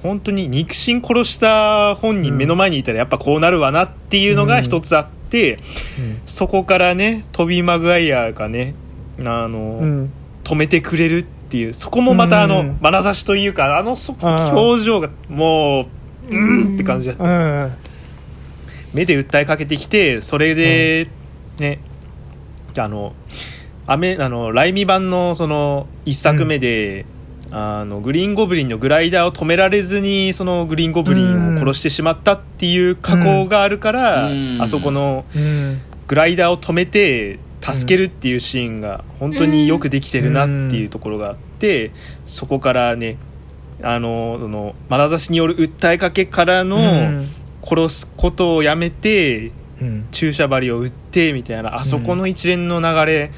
[0.03, 5.59] 本当に肉親殺した本うん人目の前にいたらやっぱこうなるわなっていうのが一つあって、
[6.25, 8.73] そこからねトビー・マグワイアがね
[9.19, 10.11] あの、うん。
[10.43, 15.85] 止めてくれるっていうそこもまたあのうん眼差しというかあのそ表情がもう
[16.29, 17.23] うんって感じだった。
[17.23, 17.71] うん。
[18.93, 21.09] 目で訴えかけてきてそれで
[21.59, 21.79] ね
[22.75, 23.13] あの
[23.87, 27.05] アメあのライミ版のその1作目で、
[27.53, 34.61] あのグリーンゴブリンのグライダーを止められずにそのグリーンゴブリンを殺してしまったっていう加工があるから、うん。
[34.61, 35.81] あそこのうん。
[36.07, 41.91] グライダーを止めて助けるっていうシーンが本当によくできてるなっていうところがあって、
[42.25, 43.17] そこからね
[43.83, 47.27] あのその眼差しによる訴えかけからのうん。
[47.63, 50.07] 殺すことをやめてうん。
[50.11, 53.31] 注射針を打ってみたいなあそこの一連の流れ、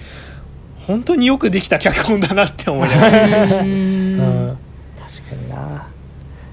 [0.88, 3.43] 本当によくできた脚本だなって思いながら。
[3.60, 3.65] うん。
[3.65, 4.58] うん。
[5.00, 5.88] 確かにな。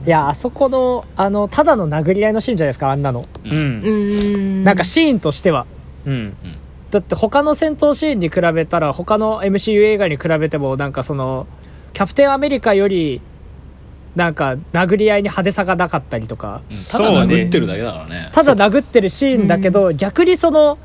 [0.07, 4.61] いやあそこのあのただの殴り合いのシーンじゃないですかあんなの、ううん。
[4.63, 5.67] んなんかシーンとしては。
[6.07, 6.35] うん。
[6.91, 11.47] だって他の戦闘シーンに比べたら他の MCU 映画に比べてもなんかその
[11.93, 13.21] キャプテンアメリカより
[14.17, 16.63] なんか殴り合いに派手さがなかったりとか。
[16.71, 16.77] うん。
[16.77, 17.15] たそうね。
[17.17, 18.29] だ殴ってるだけだからね。
[18.33, 20.79] ただ殴ってるシーンだけど、逆にその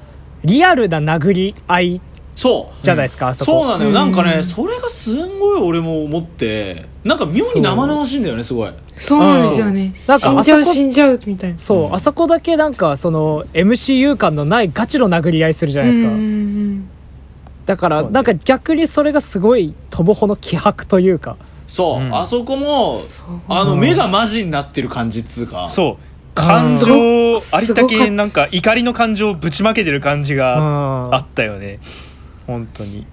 [0.44, 2.02] リアルな殴り合い
[2.36, 2.86] そう。
[2.86, 3.64] じゃないですか、あそこ。
[3.64, 3.96] そうなのよ、うん。
[3.96, 6.86] なんかねそれがすんごい俺も思って。
[7.04, 8.72] なんか妙に生々しいんだよねすごい。
[8.98, 9.94] そうなんですよね。
[10.08, 11.60] なんか死んじゃあそうこ死んじゃうみたいな。
[11.60, 11.96] そう、うん。
[11.96, 16.90] あそこだけなんかその MCU 感のないガチの殴り合いするじゃないですか、うん
[17.66, 21.38] だからなんか逆にそれがすごいトモホの気迫というか。
[21.66, 22.16] そう、うん。
[22.16, 23.00] あそこも
[23.48, 25.68] あの目がマジになってる感じっつうか。
[25.68, 26.16] そう。
[26.36, 26.94] 感情
[27.54, 31.80] ありっただけなんか怒りの感情をぶちまけてる感じがああったよね
[32.48, 33.00] 本当に。
[33.00, 33.06] い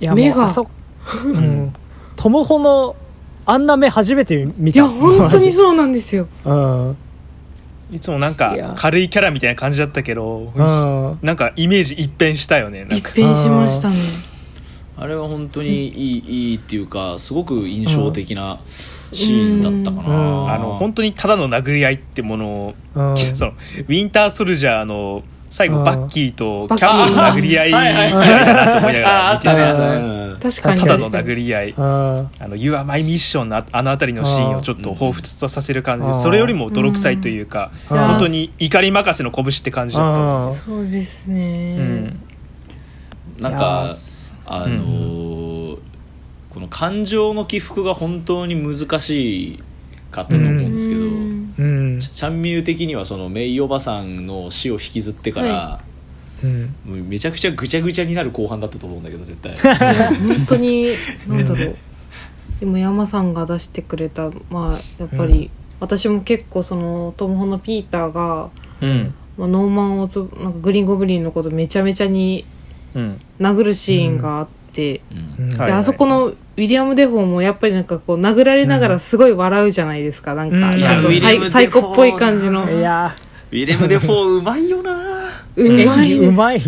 [0.00, 0.36] や目が。
[0.36, 0.68] もうあそ
[1.24, 1.72] うん。
[2.16, 2.96] トモホの
[3.46, 6.28] あんな目初めて見いたや本当にそうなんですよ。
[6.44, 6.96] うん。
[7.90, 8.74] いつもなんかいや。
[8.76, 11.18] 軽いキャラみたいな感じだったけどうん。
[11.22, 13.10] なんかイメージ一変したよねなんか。
[13.10, 13.96] 一変しましたね。
[15.00, 20.50] あれは本当にいいいいっていうかすごく印象的なシーンだったかな、うん。
[20.50, 23.16] あの本当にただの殴り合いってものをうん。
[23.34, 29.54] そのウィンターソルジャーの最後うんバッキーとキャップの殴り合いなと思いながら見てった
[30.86, 31.70] だの殴り合い。
[31.70, 37.98] うんあの You are my mission のああの辺りのシーンをちょっと彷彿とさせる感じうんでそれよりも泥臭いというかうん。
[37.98, 42.20] 本当に怒り任せの拳って感じだったんですそうですうねん。
[43.40, 43.86] なんいやか
[44.46, 45.78] あのー
[46.50, 49.62] この感情の起伏が本当に難し
[50.10, 51.00] かったと思うんですけど、
[51.58, 51.92] うん。
[51.94, 55.80] うんチャンミュー的にはそのメイおばさんの死を引きずってから、は
[56.44, 57.08] うん。
[57.08, 59.56] めちゃくちゃぐちゃぐちゃになる後半だったと思うんだけど絶対。
[59.58, 60.88] 本当に
[61.26, 61.76] なんだろう。
[62.60, 69.14] でも山さんが出してくれたまあやっぱり、私も結構そのトムホのピーターが、うん。
[69.36, 72.44] まあ、ノーマンをつなんかグリーンゴブリンのことめちゃめちゃに
[72.94, 73.20] うん。
[73.40, 75.00] 殴るシーンがあって、
[75.38, 75.50] うん。
[75.50, 75.58] うん。
[75.58, 82.68] はいであそこのウィリアム・デフォーもやっぱりなんかこう殴られながらすごい笑うじゃないですか、なんかうんちょっといやサイウィリアムサイコっぽい感じの。
[82.68, 83.14] いや。
[83.52, 84.90] ウィレム・デフォーうまいよな。
[85.54, 86.62] う演まいです技うまい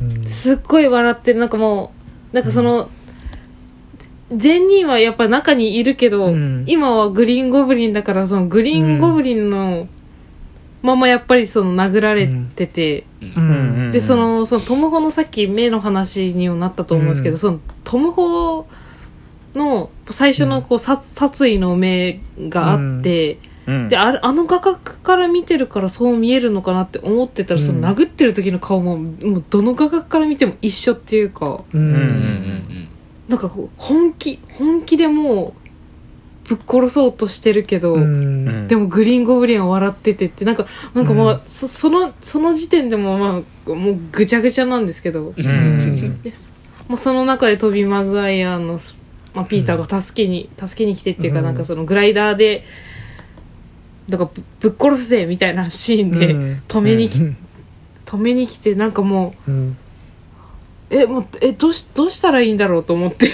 [0.00, 0.26] うん。
[0.26, 1.40] すっごい笑ってる。
[1.40, 1.92] なんかも
[2.32, 2.88] うなんかその、
[4.30, 6.64] 善人はやっぱ中にいるけど、うん。
[6.68, 9.88] 今はグリーンゴブリンだからそのグリーンゴブリンの
[10.82, 13.04] ままやっぱりその殴られてて、
[13.36, 13.90] うん。
[13.92, 18.66] でそのそのトム・ホのさっき目の話にもなったと思うんですけど、うんそのトム・ホ
[19.54, 23.88] の最初のこう、殺殺意の目があって、うん。
[23.88, 27.66] であれあの画角から見てるからそう見えるのかなって思ってたら、うん。
[27.66, 32.88] その殴ってる時の顔ももうどの画角から見ても一緒っていうかうん。
[33.28, 38.68] なんかこう本気本気でもうぶっ殺そうとしてるけど、うん。
[38.68, 41.40] でもグリーンゴブリンは笑っててってなんかなんかもう、うん。
[41.46, 46.20] そそのその時点でもまあもうぐちゃぐちゃなんですけど、うん。
[46.88, 48.96] もうその中でトビー・マグワイアのス、
[49.34, 51.44] まあ、ピーターが助けに、助けに来てっていうか、うん。
[51.44, 52.64] なんかそのグライダーで
[54.08, 56.62] だからぶぶっ殺すぜみたいなシーンで、うん。
[56.66, 57.36] 止めにき、うん。
[58.04, 59.76] 止めに来てなんかもううん。
[60.90, 63.30] えもうえどうしどうしたらいいんだろうと思って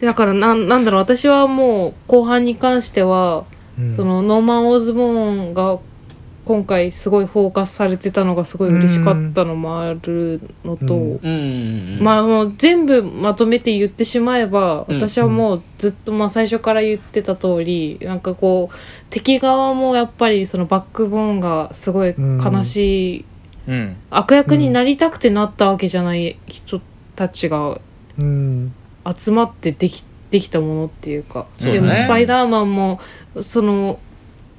[0.00, 3.44] だからなんなんだろう私はもう後半に関しては、
[3.78, 3.92] うん。
[3.92, 5.78] そのノーマン・オズボーンが
[6.44, 11.02] 今回すごいフォーカスされてたのがすごい嬉しかったのもあるのと、うん。
[11.02, 14.96] うんうんまあもう全部まとめて言ってしまえばうん。
[14.96, 18.76] 私はもうずっとまあ最初から言ってた通りなんかこう
[19.10, 23.24] 敵側もやっぱりそのバックボーンがすごい悲しい、
[23.66, 23.96] うん。
[24.10, 26.80] 悪役になりたくてなったわけじゃない人
[27.14, 27.80] たちが
[28.18, 28.72] うん
[29.16, 31.46] 集まってできできたものっていうか。
[31.52, 31.80] そうだね。
[31.80, 33.00] でもスパイダーマンも
[33.40, 33.98] その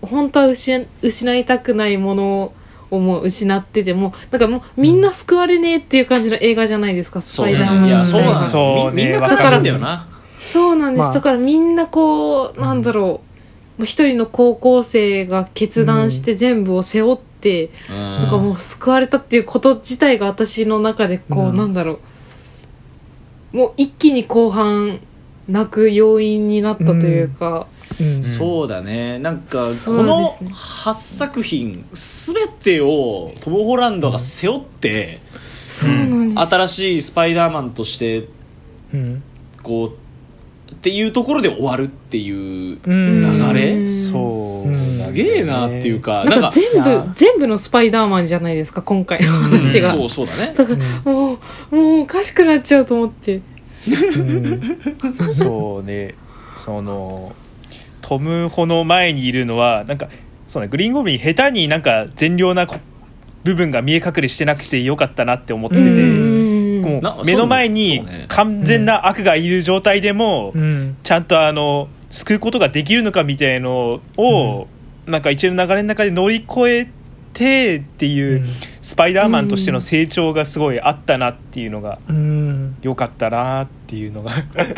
[0.02, 2.54] 本当は失失いたくないもの
[2.90, 8.44] をもう失っててもなんかもうみんな救われねえっていう感じの映画じゃないですか、スそうパイダーマンいやそうなんだ。
[8.44, 9.06] そうね。
[9.06, 10.08] みみんな悲しいんだよな。
[10.40, 11.14] そうなんです、まあ。
[11.14, 13.22] だからみんなこうなんだろ
[13.78, 17.96] う、まあ一人の高校生が決断して全部を背負っってうん。
[17.96, 21.58] なんかもう救われたっていうこと自体が私の中でこう、うん。
[21.58, 22.00] なんだろう
[23.52, 25.00] もう一気に後半
[25.48, 27.68] 泣く要因になったというか、
[28.00, 28.24] うん。
[28.24, 29.18] そうだね。
[29.20, 30.52] なんかこのですね。
[30.52, 35.20] 8作品全てをトム・ホランドが背負って
[35.68, 38.28] そうなん新しいスパイダーマンとして
[38.94, 39.24] うん。
[39.64, 40.09] こう
[40.80, 43.20] っていうところで終わるっていううん。
[43.20, 43.74] 流れ？
[43.74, 43.90] うん。
[43.90, 44.74] そう。
[44.74, 50.54] すげえなっていうかなんか全部全部のスパイダーマンじゃないですか今回の話が、そうそうだね。
[50.56, 51.38] だからも
[51.72, 53.42] うもうおかしくなっちゃうと思って。
[53.88, 55.34] うん。
[55.34, 56.16] そうね。
[56.58, 57.36] その
[58.02, 60.08] トム・ホの前にいるのはなんか
[60.48, 62.78] そうねグリーンゴブリン下手になんか善良なこ
[63.44, 65.94] 部分が見え隠れしてなくてよかったなって思ってて、う
[66.26, 66.29] ん
[66.96, 70.98] もなう目の前に完全な悪がいる状態でも、うん。
[71.04, 74.68] ちゃんとあの救うことができるのかみたいのを、
[75.06, 76.90] なんか一連の流れの中で乗り越え
[77.34, 78.46] てっていう、
[78.82, 82.78] スパイダーマンとしての成長がすごいあったなっていうのがうん。
[82.82, 84.32] 良かったなっていうのが。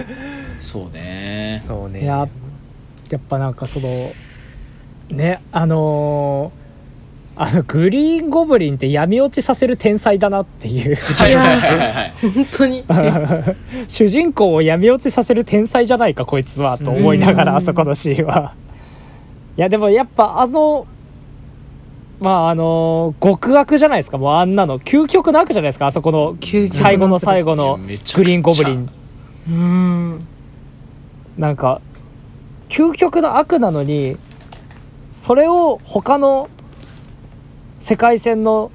[0.60, 1.62] そうね。
[1.66, 2.06] そうね。
[2.06, 4.14] やっぱなんかその
[5.10, 6.61] ねあのー
[7.44, 10.96] あのグリーンゴブリンって闇落ちさせる天才だなっていう。
[10.96, 11.92] はいはいはいはい。
[11.92, 12.84] はい本当に。
[13.88, 17.58] 主人公を闇落ちさせる天才じゃないかこいつはと思いながらうん。
[17.58, 18.54] あそこのシーンは。
[19.58, 20.86] いやでもやっぱあの
[22.20, 24.20] まああの極悪じゃないですか。
[24.20, 28.90] もうあんなの究極の悪じゃないですかあそこの究極最後の最後のグリーンゴブリン。
[29.50, 30.28] うん。
[31.40, 31.82] なんか
[32.70, 34.16] 究極の悪なのに
[35.12, 36.48] それを他の
[37.82, 38.72] 世界線の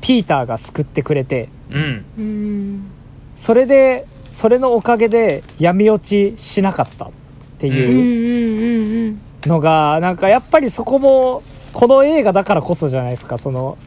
[0.00, 2.04] ピーターが救ってくれてうん。
[2.18, 2.90] うん
[3.34, 7.10] それでそれのおかげで闇落ちしなかったっ
[7.58, 13.38] ていうのがなんかやっぱりそこもこの映画だからこそじゃないですか。
[13.38, 13.78] その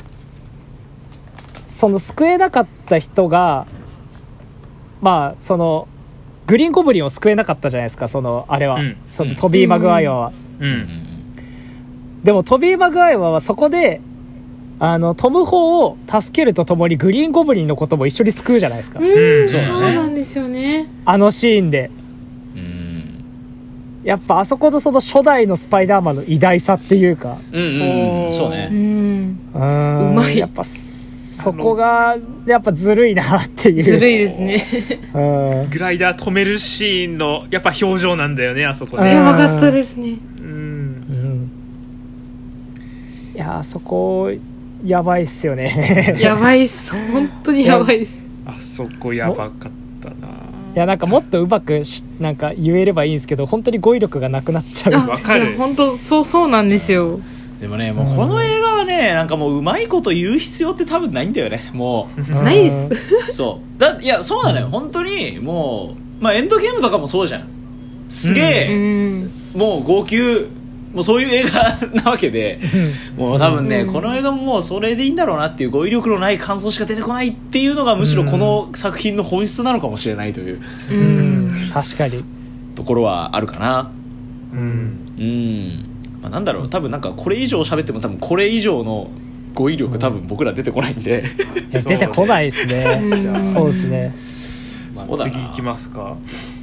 [1.67, 3.67] その救えなかった人が
[5.01, 5.87] まあその
[6.47, 8.07] グリーンゴブリンを救えなかったじゃないですか。
[8.07, 8.97] そのあれは、うん。
[9.11, 10.31] そのトビー・マグワイアは。
[10.59, 10.87] うん。
[12.23, 14.01] でもトビー・マグワイアはそこで
[14.81, 20.87] あのトム・ホーを助けるとともにグリーン・ゴブリンのことも一緒に救うじゃないですか、うんそうなんですよね。
[21.05, 21.91] あのシーンで。
[22.55, 24.03] うん。
[24.03, 27.37] やっぱあそこのその初代のスパイダーマンの偉大さっていうか。
[27.51, 28.25] うんうん。
[28.25, 28.27] う。
[28.29, 28.67] んそううね。
[28.69, 30.11] んうーん。
[30.11, 30.37] うまい。
[30.37, 33.83] やっぱそこがやっぱずるいなっていう。
[33.83, 34.65] ずるいですね。
[35.13, 35.69] うん。
[35.69, 39.03] グライダー止めるシーンのやっぱ表情なんだよねあそこうん。
[39.03, 40.17] ねやばかったですね。
[40.37, 40.45] うん。
[40.47, 41.51] うん。
[43.35, 44.31] いやあそこ
[44.85, 46.17] やばいっすよね。
[46.19, 46.91] やばいっす。
[47.11, 48.17] 本当にやばいです。
[48.45, 50.27] あそこやばかったな。
[50.75, 54.93] いやなんかもっとうまくしなんか言えればいいんですけど本当に語彙力がなくなっちゃう。
[54.93, 55.55] あわかる。
[55.57, 57.19] 本当そうそうなんですよ。
[57.59, 61.59] でもねもうこの映画はねなんかもううまいこと言う必要って多分ないんだよね。
[61.73, 62.21] もう。
[62.21, 62.77] ん ないです。
[63.29, 63.79] うそう。
[63.81, 64.69] だいやそうなのよ。
[64.71, 67.43] 本当にもうまあエンドゲームとかもそうじゃん。
[68.07, 69.31] すげうえ、ん。
[69.53, 70.17] もう号泣
[70.93, 72.59] もうそういう映画なわけで
[73.15, 73.93] もう多分ね、うん。
[73.93, 81.49] この映画ももうそれでいいんだろうなっていう語彙力のない感想しか出てこないっていうのがむしろこの作品の本質なのかもしれないというううん。
[81.49, 82.23] ん確かに。
[82.75, 83.91] ところはあるかな。
[84.53, 84.99] うん。
[85.19, 85.85] うん、
[86.21, 86.69] まあ、なんだろう。
[86.69, 89.09] 多分なんかこれ以上喋っても多分これ以上の
[89.53, 91.23] 語彙力多分僕ら出てこないんで、
[91.71, 92.99] いや 出てこないですね。
[93.01, 94.15] うんそうですね。
[94.95, 96.15] まあ次行きますか。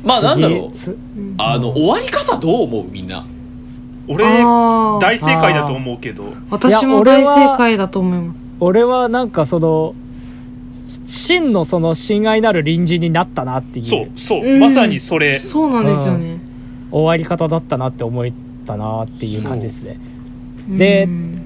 [0.04, 0.70] まあなんだろう。
[1.38, 2.90] あの終わり方どう思う？
[2.90, 3.26] みんな
[4.08, 6.24] 俺大正解だと思うけど。
[6.50, 8.40] 私も大正解だと思います。
[8.60, 9.94] 俺はなんかその
[11.04, 13.84] 真のその親愛なる隣人になったなっていう。
[13.84, 14.60] そうそう、うん。
[14.60, 15.38] まさにそれ。
[15.38, 16.38] そうなんですよね。
[16.90, 18.26] 終わり方だったなって思っ
[18.64, 19.98] たなっていう感じですね。
[20.68, 21.42] でうん。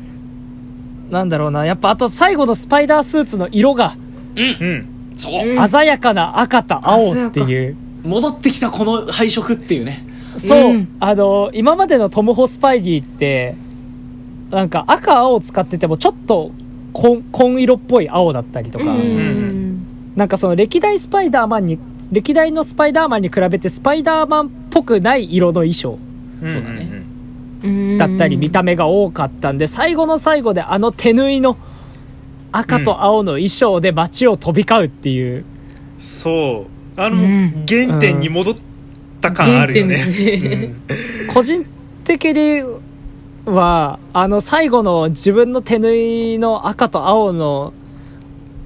[1.10, 1.66] なんだろうな。
[1.66, 3.96] やっぱあと最後のスパイダースーツの色が
[4.36, 4.86] うん。
[5.14, 5.68] そう、うん。
[5.68, 7.76] 鮮やかな赤と青っていう。
[8.02, 10.04] 戻ってきたこの配色っていうね
[10.40, 10.96] そう、うん。
[11.00, 13.54] あの今までのトム・ホスパイディって
[14.50, 16.50] なんか赤青を使っててもちょっと
[16.92, 20.12] 紺紺色っぽい青だったりとか、うん。
[20.16, 21.78] なんかその歴代スパイダーマンに
[22.10, 25.98] 歴代のスパイダーマンに比べてスパイダーマンっぽくない色の衣装。
[26.44, 27.02] そうだね。
[27.62, 27.98] うん。
[27.98, 31.56] だったり見た目が多かったんで最後の最後であの手縫いの
[32.52, 35.44] 赤と青の衣装で街を飛び交うっていう、
[35.98, 36.66] そ
[36.96, 37.00] う。
[37.00, 37.64] あの、うん。
[37.68, 38.54] 原点に戻っ
[39.20, 41.66] た感あるよね、原点ですね個人
[42.04, 42.62] 的に
[43.44, 47.72] はあの最後の自分の手縫いの赤と青の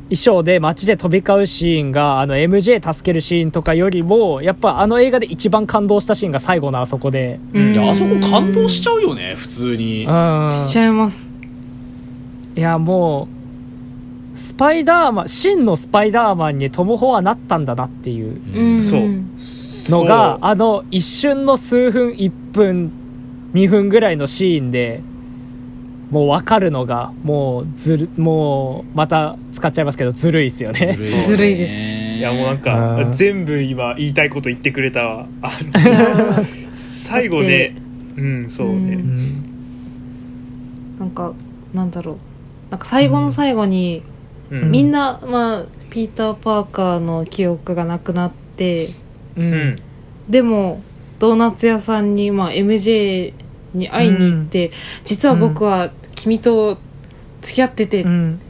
[0.04, 7.72] 衣装で街で飛び交うシーンがあの MJ 助けるシーンとかよりもやっぱあの映画で一番感動したシーンが最後のあそこで、うん。
[7.72, 10.04] いやあそこ感動しちゃうよね普通に。
[10.04, 11.32] うん、しちゃいます。
[12.56, 13.33] いやもう
[14.34, 18.40] スパイダーマン真のスパイダーマンにトム・ホはなったんだなっていう。
[19.90, 22.90] のがあの一瞬の数分1分
[23.54, 25.02] 2分ぐらいのシーンで
[26.10, 30.94] もう分かるのがもうずるもうまた使っちゃいますけどずるいですよね。
[31.26, 32.18] ずるいです。
[32.18, 35.26] いやもうなんかうん全部今言いたいこと言ってくれたわ。
[36.72, 37.76] 最後ね
[38.16, 38.86] うんそうね、ううん。
[39.16, 39.44] ん
[40.98, 41.32] なんか
[41.72, 42.16] なんだろう。
[42.70, 44.13] なんか最後の最後に、うん
[44.50, 48.88] みんな、まあ、ピーター・パーカーの記憶がなくなって
[49.36, 49.54] ううん。
[49.70, 49.76] ん
[50.28, 50.82] でも
[51.18, 53.32] ドーナツ屋さんに、まあ、MJ
[53.74, 54.70] に会いに行って、
[55.04, 56.78] 実は僕は君と
[57.42, 58.40] 付き合ってて、うん。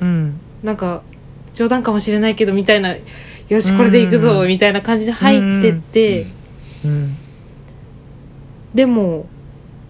[0.00, 0.40] うん。
[0.62, 1.02] なんか
[1.54, 2.96] 冗談かもしれないけどみたいな
[3.48, 4.48] よしこれで行くぞ、うん。
[4.48, 6.26] みたいな感じで入ってって、
[6.84, 7.16] うん。
[8.74, 9.26] でも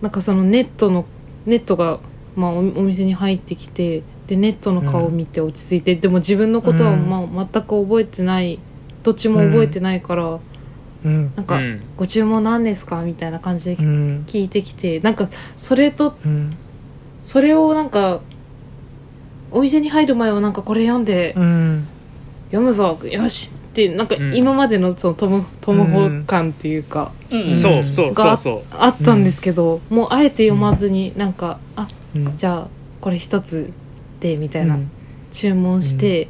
[0.01, 1.07] なんかそのネットの
[1.45, 2.01] ネットが、
[2.35, 7.09] まあ、おお店に入ってきてでネットの顔を見て落ち着いて、でも自分のことは、うん。
[7.09, 8.59] まあ、全く覚えてない
[9.03, 10.39] どっちも覚えてないから、
[11.05, 11.33] うん。
[11.37, 11.81] なんか、うん。
[11.97, 14.25] ご注文何ですか?」みたいな感じでうん。
[14.27, 16.57] 聞いてきて、なんかそれとうん。
[17.23, 18.21] それをなんか
[19.51, 21.87] お店に入る前はなんかこれ読んで、うん。
[22.51, 24.35] 読むぞよしってなんかうん。
[24.35, 27.53] 今までのそのトムトムホ感っていうか、うん。
[27.53, 28.63] そうそうそうそう。
[28.73, 32.37] あったんですけど、もうあえて読まずになんか「あうん。
[32.37, 32.69] じゃあ
[33.01, 33.71] これ一つ
[34.21, 34.91] で」みたいな、うん。
[35.33, 36.29] 注文して、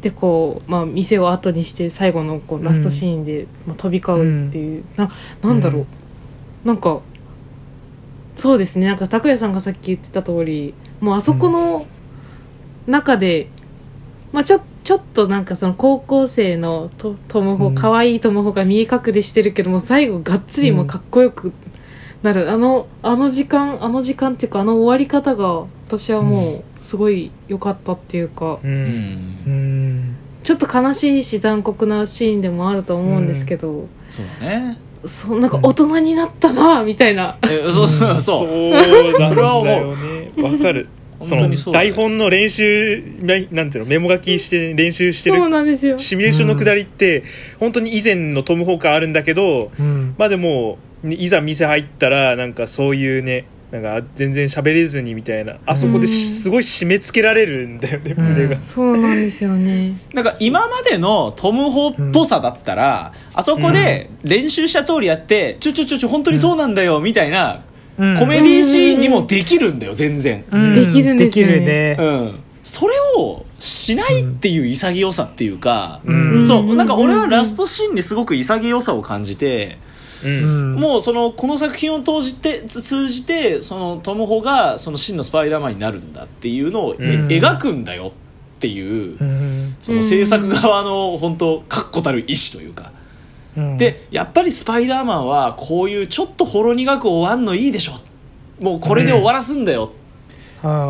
[0.00, 5.10] でこう、まあ、店を後にして最後のこうラストシーンで、まあ、飛び交うっていう、な
[5.42, 5.86] なんだろう、うん
[6.64, 7.00] なんか
[8.36, 8.86] そうですね。
[8.86, 11.86] なんか拓哉さんがさっき言ってた通りもうあそこの
[12.86, 13.48] 中で、
[14.32, 17.74] まあ、ちょちょっとなんかその高校生のトトムホうん。
[17.74, 21.52] 可愛いトムホが見え隠れしてるけども最後がっつりもうかっこよく
[22.22, 28.72] なる、あのあの時間あの時間っていうかあの終わり方が私はもうすごい良かったっていうか、ううん。
[28.72, 28.76] ん
[29.46, 30.16] うん。
[30.42, 34.76] ちょっと悲しいし残酷なシーンでもあると思うんですけど、そうだね。
[35.04, 37.86] そうなんか大人になったなみたいな、えそうそう。
[37.86, 39.28] そうそうなん。
[39.28, 40.32] それは思うだよね。
[40.42, 40.88] わかる。
[41.22, 41.74] その本当にそう。
[41.74, 45.96] だよ台本の練習ないなんていうのメモ書きして練習してそうるなんですよ。
[45.98, 47.24] シミュレーションのくだりって
[47.58, 50.14] 本当に以前のトム・ホーカーあるんだけどうん。
[50.18, 55.56] まあでもいざ店入ったらなんかそういうねなんか全然喋れずにみたいな。
[55.66, 58.24] あそこですごい締め付けられるんだよねうん。
[58.30, 58.62] 胸が。
[58.62, 59.92] そうなんですよね。
[60.14, 67.60] なんか今までのトム・ホっぽさだったら、あそこで練習した通りやって、ちょちょちょちょ本当にそうなんだよみたいな、
[67.98, 68.16] うん。
[68.16, 70.72] コメディシーンにもできるんだよ全然、うん。
[70.72, 71.54] できるんですよね。
[71.56, 71.96] できるね。
[71.98, 76.46] うん、それをしないっていう潔さっていうか、うん。
[76.46, 79.76] そうなんか俺はラストシーンにすごく潔さを感じて、
[80.24, 80.74] うん。
[80.74, 87.26] もうそのこの作品を通じてつ通じてそのトム・ホがその真のスパイダーマンになるんだっていうのを、えうん。
[87.26, 88.12] 描くんだよっ
[88.58, 89.76] ていう、うん。
[89.80, 92.92] その制作側の本当確固たる意志というか、
[93.56, 93.76] うん。
[93.76, 97.92] でやっぱりスパイダーマンはこういうちょっとほろ苦く終わんのいいでしょ。
[98.60, 99.92] もうこれで終わらすんだよ。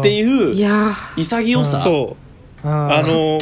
[0.01, 2.17] っていいうや潔さ、そ
[2.65, 2.67] う。
[2.67, 3.39] ああの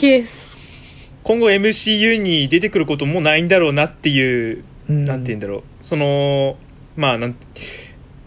[1.26, 6.56] 今後 MCU に出てくることもないんだろうなっていうなんて言うんだろうその
[6.96, 7.36] まあなん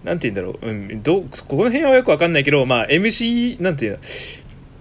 [0.05, 3.97] なんて言うんだろう、うん、どうこの辺はよくわかんないけど、まあ、MC なんていうの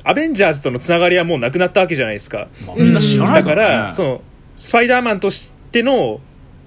[0.04, 2.46] アベンジャーズとのつながりはもうなくなったわけじゃないですか。
[2.64, 4.20] まあ、みんな知らないだから、ねその
[4.54, 6.20] スパイダーマンとしての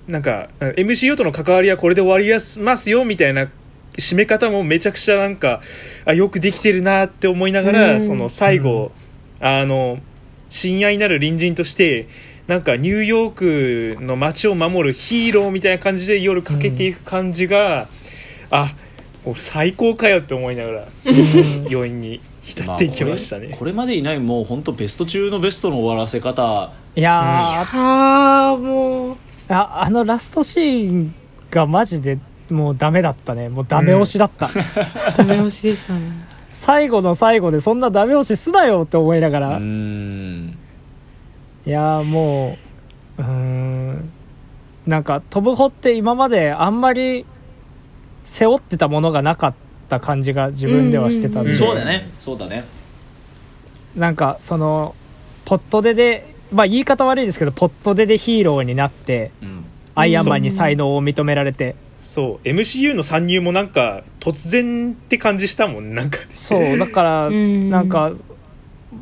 [0.07, 3.49] なんか MCU との関わりはこれで終わりますよみたいな
[3.97, 5.61] 締め方もめちゃくちゃなんか
[6.05, 8.01] あよくできてるなって思いながら、うん。
[8.01, 8.91] その最後、
[9.39, 9.99] あの
[10.49, 12.07] 親愛なる隣人として
[12.47, 17.87] なんかニューヨークの街を守るヒーローみたいな感じで夜かけていく感じが、
[18.49, 18.73] あ
[19.23, 20.87] こう最高かよって思いながら
[21.69, 23.45] 余韻に浸っていきましたね。
[23.45, 26.71] これこれまでいないもう本当ベスト中のベストの終わらせ方。
[26.95, 29.17] いやーああもう
[29.47, 31.15] ああのラストシーン
[31.51, 32.17] がマジで
[32.49, 33.47] もうダメだったね。
[33.47, 34.49] もうダメ押しだった、
[35.17, 36.01] ダメ押しでしたね。
[36.49, 40.57] 最後の最後でそんなダメ押しすなよって思いながうら、ーん
[41.65, 42.57] いやーも
[43.17, 44.11] ううーん
[44.87, 47.25] なんかトム・ホって今まであんまり
[48.23, 49.53] 背負ってたものがなかっ
[49.89, 51.55] た感じが自分ではしてたんで、うん。
[51.55, 52.09] そうだね。
[52.17, 52.65] そうだね。
[53.95, 54.95] なんかその
[55.45, 59.65] ポットででまあ言い方悪いですけどポットででヒーローになってうん。
[59.93, 62.47] アイアンマンに才能を認められて、そう。
[62.47, 66.17] MCU の参入もなんか突然って感じしたもんなんか。
[66.33, 67.69] そうだからうん。
[67.69, 68.13] なんか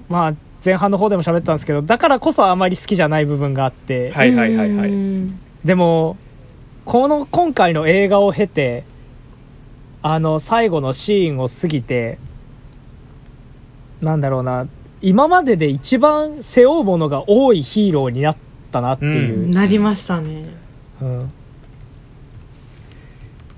[0.09, 0.33] まあ
[0.63, 4.89] 前半の方でも喋ったんですけどだからこそあまり好きじゃない部分があって、はいはいはいはい。
[4.89, 5.39] うん。
[5.63, 6.17] でも
[6.85, 8.83] この今回の映画を経て
[10.01, 12.17] あの最後のシーンを過ぎて
[14.01, 14.67] なんだろうな
[15.01, 18.37] 今までで一番背負うものが多いヒーローになっ
[18.71, 20.53] たなっていう、なりましたね。
[21.01, 21.31] うん。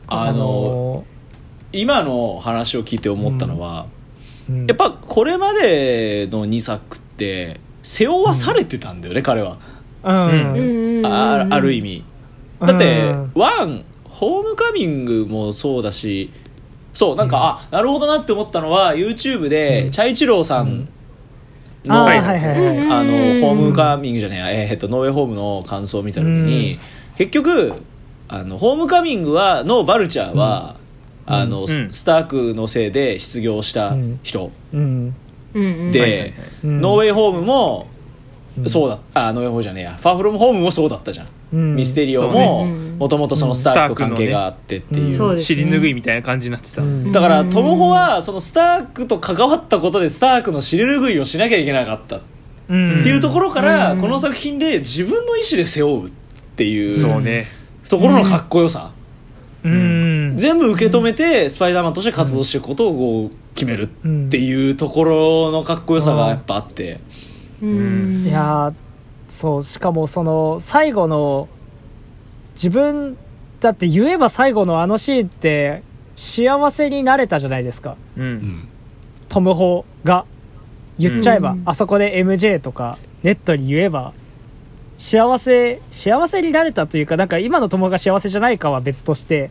[0.07, 1.03] あの
[1.71, 4.00] 今の話を聞いて思ったのは、うん
[4.67, 9.57] やっぱこれまでの2作って背負わされてたんだよね、彼は。
[10.03, 12.03] うん、あある意味。
[12.59, 16.31] だってうんワンホームカミングもそうだし
[16.93, 20.89] そうなんか、あなるほどなって思ったのは YouTube で、チャイチローさん
[21.85, 26.79] の、あのホームカミングじゃねえや、えーえっとノーウェイホームの感想を見た時に、
[27.15, 27.73] 結局
[28.27, 30.75] あのホームカミングはのバルチャーは、
[31.25, 31.93] あのスうん。
[31.93, 35.15] スタークのせいで失業した人、うん。
[35.53, 35.61] うん。
[35.61, 35.91] うん。
[35.91, 36.31] で、はいはいはい
[36.63, 36.81] うん。
[36.81, 37.87] ノーウェイホームも
[38.65, 38.99] そうだ。
[39.13, 39.91] あノーウェイホームじゃねえや。
[39.93, 41.75] ファーフロムホームもそうだったじゃん、うん。
[41.75, 45.41] ミステリオもねもともとそのスタークと関係があってっていう、ね。
[45.41, 47.11] 尻拭いみたいな感じになってた、うん。
[47.11, 52.21] だからトムホはそのスタークと関わったことでスタークの尻拭いをしなきゃいけなかったっ
[52.69, 54.01] うんていうところから、うん。
[54.01, 56.11] この作品で自分の意思で背負うっ
[56.55, 56.99] ていう
[57.89, 59.00] ところのかっこよさ、うん
[59.63, 66.99] 全部受け止めてスパイダーマンとして活動していくことをこう決めるっていうところのかっこよさがやっぱあって、
[67.61, 68.25] うん。
[68.27, 68.73] いやー
[69.29, 71.47] そうしかもその最後の
[72.55, 73.17] 自分
[73.59, 75.83] だって言えば最後のあのシーンって
[76.15, 77.95] 幸せになれたじゃないですか。
[78.17, 78.67] うん。
[79.29, 80.25] トム・ホが
[80.97, 81.63] 言っちゃえば、うん。
[81.65, 84.13] あそこで MJ とかネットに言えば
[85.01, 89.49] 幸せ幸せになれたというかなんか今のトムホが幸せじゃないかは別として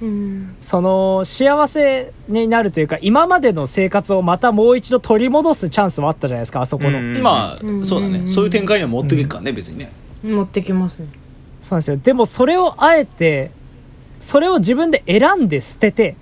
[0.00, 0.56] うん。
[0.60, 7.20] その幸せになるというか今までの生活をまたもう一度取り戻すチャンスはあったじゃないですかあそこの、うん。
[7.20, 7.84] まあ、うん。
[7.84, 8.28] そうだね、うん。
[8.28, 9.92] そういう展開には持っていけるからね、別にね。
[10.22, 11.08] 持ってきますね。
[11.60, 11.96] そうなんですよ。
[11.96, 13.50] でもそれをあえて
[14.20, 16.16] それを自分で選んで捨てて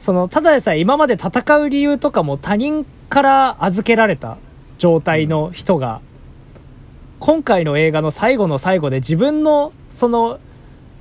[0.00, 4.38] そのただでさえ今まで戦う理由とかも他人から預けられた
[4.78, 6.00] 状態の人が、
[7.20, 10.40] 今回の映画の最後の最後で自分のその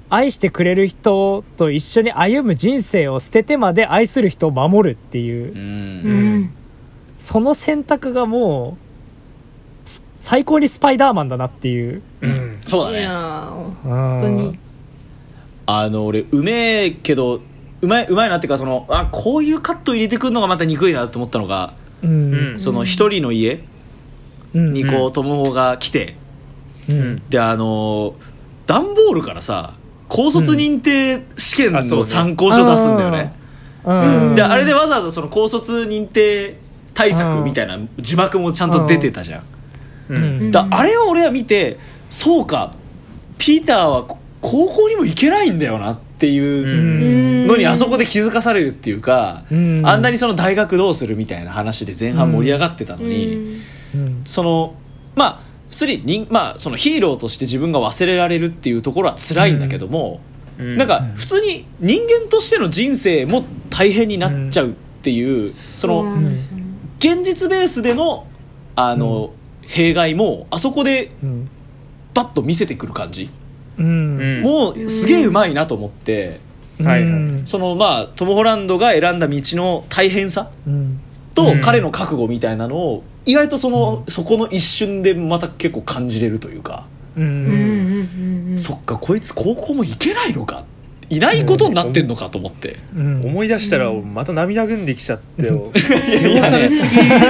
[0.10, 6.54] 愛してくれる人と一緒に歩む人生を捨ててまで愛する人を守るっていう、うん、うん。
[7.18, 8.78] その選択がも
[9.86, 12.60] うす最高にスパイダーマンだなっていう、うん。
[12.62, 13.08] いそうだね。
[13.08, 14.60] 本本当に
[15.68, 17.42] あの俺うめえけど
[17.82, 22.34] うまいうまいなっていうかそのあこういうカット入れてくるのがまた憎いなと思ったのが、うん。
[22.34, 23.54] うんその一人の家。
[23.54, 23.69] うん
[24.54, 26.16] にこう、トムホが来て
[26.90, 27.22] うん。
[27.30, 28.16] であの
[28.66, 29.76] 段ボールからさ
[30.08, 33.34] 高卒認定試験の参考書出すんだよね、
[33.86, 34.36] うん。
[34.36, 36.58] であれでわざわざその高卒認定
[36.94, 39.44] 対策みたいな字幕もちゃんと出てたじゃん、
[40.10, 40.48] ううん。
[40.48, 40.52] ん。
[40.52, 41.78] だあれを俺は見て
[42.10, 42.74] そうか
[43.38, 49.82] ピーターはこ高校にも行けないんだよなっていうのにあそこで気づかされるっていうか、うん。
[49.86, 53.62] あんなにその大学どうするみたいな話で前半盛り上がってたのに、うん
[54.26, 54.76] その
[55.16, 55.40] まあ
[55.72, 60.22] スリ人まあそのヒーローとして自分が忘れられるっていうところは辛いんだけども、
[60.58, 60.78] うん。
[60.78, 66.64] なんか普通に人間としての人生も大変になっちゃうっていう、そそうんですよね。
[67.00, 68.28] 現実ベースでの
[68.76, 69.32] あの、
[69.62, 71.50] 弊害もあそこでうん。
[72.14, 73.30] バッと見せてくる感じ、
[73.78, 73.86] うん。
[73.86, 74.42] うん。
[74.42, 76.40] もうすげえうまいなと思って、
[76.80, 77.02] はいはい。
[77.04, 77.06] う
[77.44, 77.48] ん。
[77.48, 81.00] そのまあトム・ホランドが選んだ道の大変さうん。
[81.36, 90.66] とうん彼の覚悟みたいなのを意外とその、そこの一瞬でまた結構感じれるというか、ううんそっかこいつ高校も行けないのか。
[91.12, 93.22] いないことになってんのかと思って、うん。
[93.26, 95.72] 思い出したらまた涙ぐんできちゃって よ
[96.22, 96.70] いやね。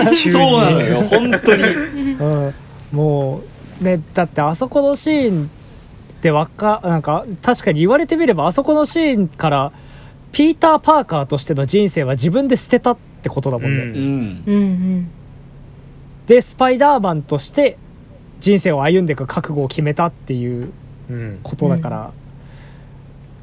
[0.10, 1.64] そうなのよ本当に。
[1.64, 2.54] うん。
[2.92, 3.42] も
[3.82, 9.72] うねだってあそこのシーンってわかなんか確かに言われてみればあそこのシーンから
[10.34, 14.44] ピーター・パーカーとしての人生は自分で捨てたってことだもんね、うんうん。
[14.46, 15.12] うんうん
[16.30, 17.76] でスパイダーマンとして
[18.40, 20.72] 人生を歩んでいく覚悟を決めたっていう
[21.10, 21.40] うん。
[21.42, 22.12] ことだから、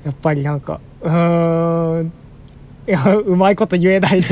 [0.05, 2.13] やっぱりなんかうーん
[2.87, 4.27] いやうまいこと言えないね。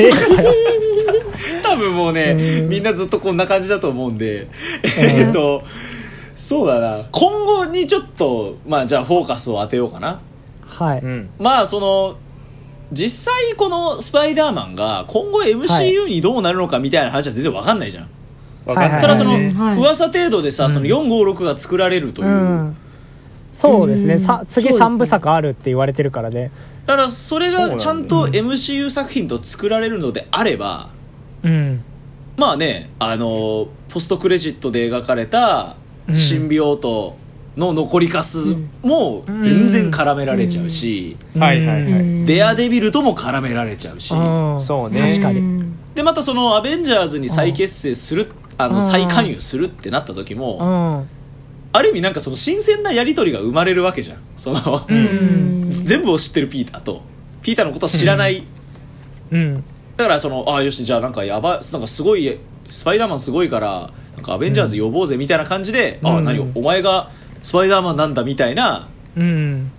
[1.64, 2.68] 多分もうねうん。
[2.68, 4.46] みんなずっとこんな感じだと思うんで
[5.00, 5.60] えっと
[6.36, 7.00] そうだな。
[7.10, 10.20] 今後にちょっとまあじゃあフォーカスを当てようかな。
[10.64, 11.28] はい、うん。
[11.40, 12.18] まあその
[12.92, 18.08] 実際このスパイダーマンが今後 MCU にどうなるのかみたいな話は全然わかんないじゃん、
[18.66, 19.00] 分かんない。
[19.00, 19.36] ただその、
[19.76, 22.76] 噂程度でさ、その456が作られるという、うん。
[23.52, 24.18] そうですね、うん。
[24.18, 24.96] さ次そうですね。
[24.96, 26.50] 3部作あるって言われてるからね。
[26.86, 30.90] だからそれがちゃんと MCU 作品と作られるのであれば
[31.42, 31.82] うん。
[32.36, 35.76] まあねあのポストクレジットで描かれた
[36.08, 36.14] うん。
[36.14, 37.16] シンビオート
[37.56, 41.92] の残りカスも全然絡められちゃうし、はいはいはい。
[41.92, 42.26] うん。
[42.26, 44.60] デアデビルとも絡められちゃうし、うん。
[44.60, 45.00] そうね。
[45.00, 45.38] 確かに。
[45.38, 51.08] うんでまたそのアベンジャーズに再結成する、あうんの再加入するってなった時うも、ん。
[51.72, 54.18] ある意味なんかその新鮮なやり取りが生まれるわけじゃん。
[54.36, 55.64] その、うん。
[55.68, 57.02] 全部を知ってるピーターと。
[57.42, 58.44] ピーターのことを知らない、
[59.30, 59.64] うん。
[59.96, 62.38] だからそのあよしじゃあなんかやばなんかすごい
[62.68, 66.24] スパイダーマンすごいからなんかアベンジャーズ呼ぼうぜみたいな感じで、あうん。
[66.24, 67.10] 何お前が
[67.42, 69.70] スパイダーマンなんだみたいなうん。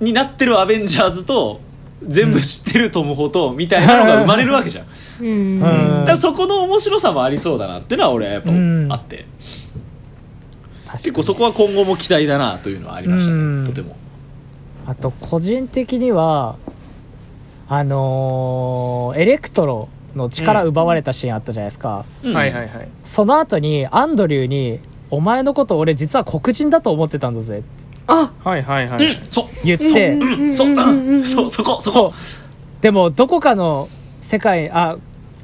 [0.00, 1.60] になってるアベンジャーズと
[2.06, 4.86] 全部知ってるトム・ホとみたいなのが生まれるわけじゃん、
[5.20, 5.26] うん。
[5.26, 6.04] うん。
[6.06, 8.88] らそこの面白さもありそうだなってのは俺はやっぱうん。
[8.90, 9.24] あって、
[10.92, 13.64] 結構そこは今後も期待だなというのはありましたね、うん。
[13.64, 13.96] とても。
[14.86, 16.56] あと個人的には
[17.68, 22.34] あのーエレクトロの力奪われたシーンあったじゃないですか、うん。
[22.34, 22.88] はいはいはい。
[23.04, 27.62] その後にアンドリューに「お前のこと俺実は黒人だと思ってたんだぜ」
[28.06, 28.32] あ。
[28.44, 29.44] はいはいはい、うんそう。
[29.64, 32.82] 言って、うんそうんそうそこそこそう。
[32.82, 33.88] でもどこかの
[34.20, 34.96] 世界あ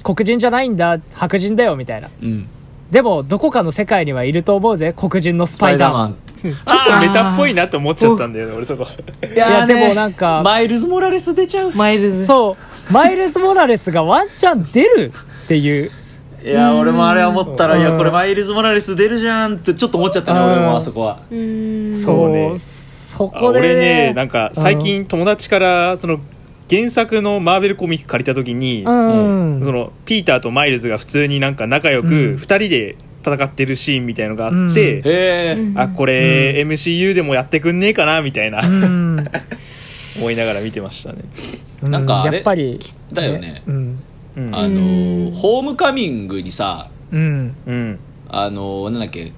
[0.03, 2.09] 黒人じゃないんだ白人だよみたいな。
[2.23, 2.49] うん。
[2.91, 6.17] でもどこかの世界にはいると思うぜ黒人のススパイダーマン。
[6.43, 6.53] ダーマン。
[6.53, 8.85] ちょっとメタっぽいなって思っちゃったんだよね俺そこ。
[8.85, 11.73] いやーいやでもなんかマイルズ・モラレス出ちゃう。
[11.75, 12.27] マイルズ。
[12.27, 12.57] そ
[12.91, 12.93] う。
[12.93, 15.13] マイルズ・モラレスがワンチャン出る
[15.45, 15.91] っていう。
[16.45, 17.81] いやー俺もあれ思ったらうん。
[17.81, 20.47] いやこれマイルズ・モラレス出るじゃんってちょっと思っちゃったねうん。
[20.53, 21.21] 俺もあそこは。
[21.31, 21.97] うん。
[21.97, 22.53] そうね。
[22.59, 26.19] そあこで俺ねねなんか最近友達からその
[26.71, 29.61] 原作のマーベルコミック借りた時に、うん。
[29.65, 32.35] そのピーターとマイルズが普通になんか仲良くうん。
[32.37, 39.29] 2人で戦ってるシーンみたいのがあって、あこれ、MCU でもやってくんねえかなみたいな、うん。
[40.19, 41.23] 思いながら見てましたね、
[41.83, 42.37] なんかあれ？
[42.39, 42.81] やっぱり
[43.13, 43.63] だよね。
[43.67, 43.71] あ
[44.69, 47.55] のーホームカミングにさうん。
[47.67, 47.99] うん
[48.29, 49.33] あのーなんだっけ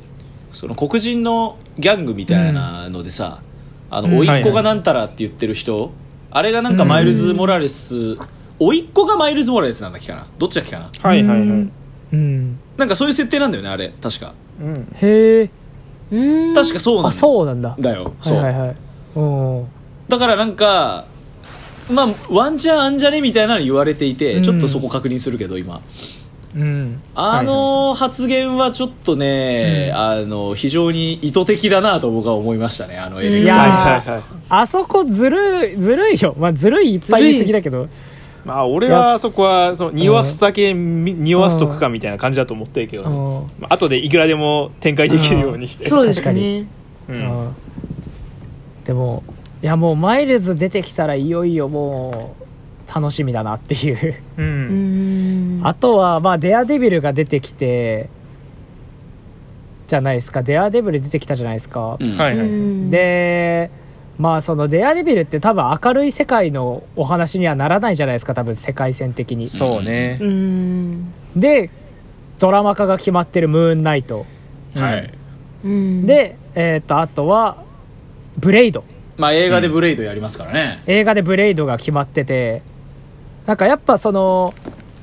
[0.53, 3.43] その黒人のギャングみたいなのでさ、
[3.91, 5.93] あのうん甥っ子がなんたらって言ってる人、
[6.35, 8.19] あれがなんかマイルズ・モラレス
[8.59, 10.27] 甥っ子がマイルズ・モラレスなんだっけかな？
[10.37, 10.91] どっちだっけかな？
[11.01, 11.71] はいはいはい、
[12.77, 13.93] なんかそういう設定なんだよねあれ。
[14.03, 14.35] 確か。
[14.61, 14.89] うん。
[14.97, 15.51] へえ。
[16.11, 16.55] うん。
[16.55, 17.77] 確かそうなんあそうなんだ。
[17.79, 18.15] だよ。
[18.21, 18.77] そう、はいはい。
[20.11, 21.07] だからなんか
[21.89, 23.21] まあワンチャンあんじゃね？
[23.21, 24.43] みたいなの言われていて、うん。
[24.43, 25.81] ちょっとそこ確認するけど今
[26.57, 27.03] うん。
[27.15, 34.23] あの発言はちょっとね、あの非常に意図的だなと僕は思いましたねあのエレクトいやはいロはいはい。
[34.49, 36.35] あそこずるいずるいよ。
[36.39, 37.89] まあずるいいっぱい言い過ぎだけど。
[38.45, 43.15] まあ俺はそこはその匂わすだけみ匂わすとくかみたいな感じだと思ってるけどね、うん。
[43.61, 46.69] まあ後でいくらでも展開できるように、そうです確かね
[47.09, 47.15] うん。
[47.15, 47.57] うん。
[48.85, 49.23] でも
[49.63, 52.44] いやもうマイルズ出てきたらいよいよもう
[52.95, 54.15] 楽しみだなっていう。
[54.39, 55.61] ううん。
[55.61, 58.09] んあとはまあデアデビルが出てきて
[59.89, 60.43] じゃないですか。
[60.43, 62.17] デアデビル出てきたじゃないですか、うん。
[62.17, 62.91] はいはい、うん。
[62.91, 63.71] で
[64.17, 68.35] まあそのデアデビルって多分明るい世界のお話にはならないじゃないですか。
[68.35, 69.49] 多分世界線的に。
[69.49, 70.19] そうね。
[70.21, 71.13] う、ん。
[71.35, 71.71] で
[72.39, 74.27] ドラマ化が決まってるムーンナイト
[74.77, 75.11] はい。
[75.65, 76.07] うん。
[76.07, 77.65] でえっ、とあとは
[78.39, 78.85] ブレイド。
[79.17, 82.63] まあ映画でブレイドやりますからね、映画でブレイドが決まってて
[83.47, 84.53] なんかやっぱその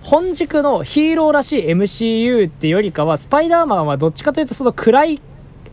[0.02, 5.22] 本軸のヒーローらしい MCU ってよりかはスパイダーマンはどっちかというとその暗い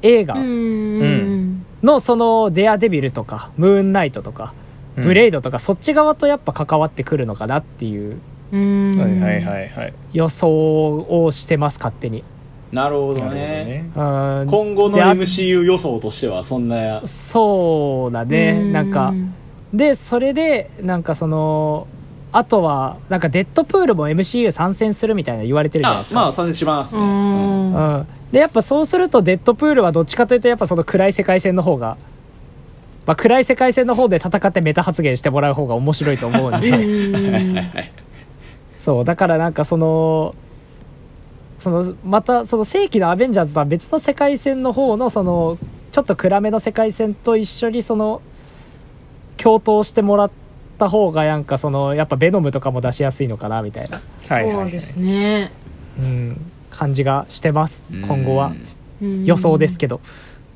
[0.02, 1.64] 映画うん。
[1.82, 4.52] のそのデアデビルとかムーンナイトとか
[4.96, 5.04] うん。
[5.04, 8.18] ブレイドとかそっち側とやっぱ関わってくるのかなっていう
[8.52, 8.92] うん。
[8.98, 9.94] はいはいはいはい。
[10.12, 12.22] 予想をしてます勝手に。
[12.70, 13.90] なるほどね。
[13.94, 14.44] 今
[14.74, 18.62] 後の MCU 予想としてはそんなそうだね。
[18.72, 19.14] なんか
[19.72, 21.86] でそれでなんかその
[22.38, 26.20] あとはなんかデッドプールも MCU 参戦するみたいな言われてるじゃないですか。
[26.20, 27.74] あまあ賛成しますうね、ん。
[27.74, 31.96] うん、でやっぱそうするとデッドプールはどっちかというとやっぱその暗い世界線の方が、
[33.06, 37.90] まあ、暗い世界線の方で戦ってメタ発言してもらう方が面白いと思うんで。
[38.78, 40.36] そうだからなんかその
[41.58, 45.58] そのまたその正規のアベンジャーズとは別の世界線の方のその
[45.90, 48.22] ちょっと暗めの世界線と一緒にその
[49.36, 50.30] 共闘してもらっ
[50.78, 55.52] た方がなんかそのやっぱベノムとかも出しやすいのかなみたいな、はいはいそうですね。
[55.98, 58.52] うん、感じがしてます今後は。
[59.02, 59.24] うん。
[59.24, 60.00] 予想ですけど。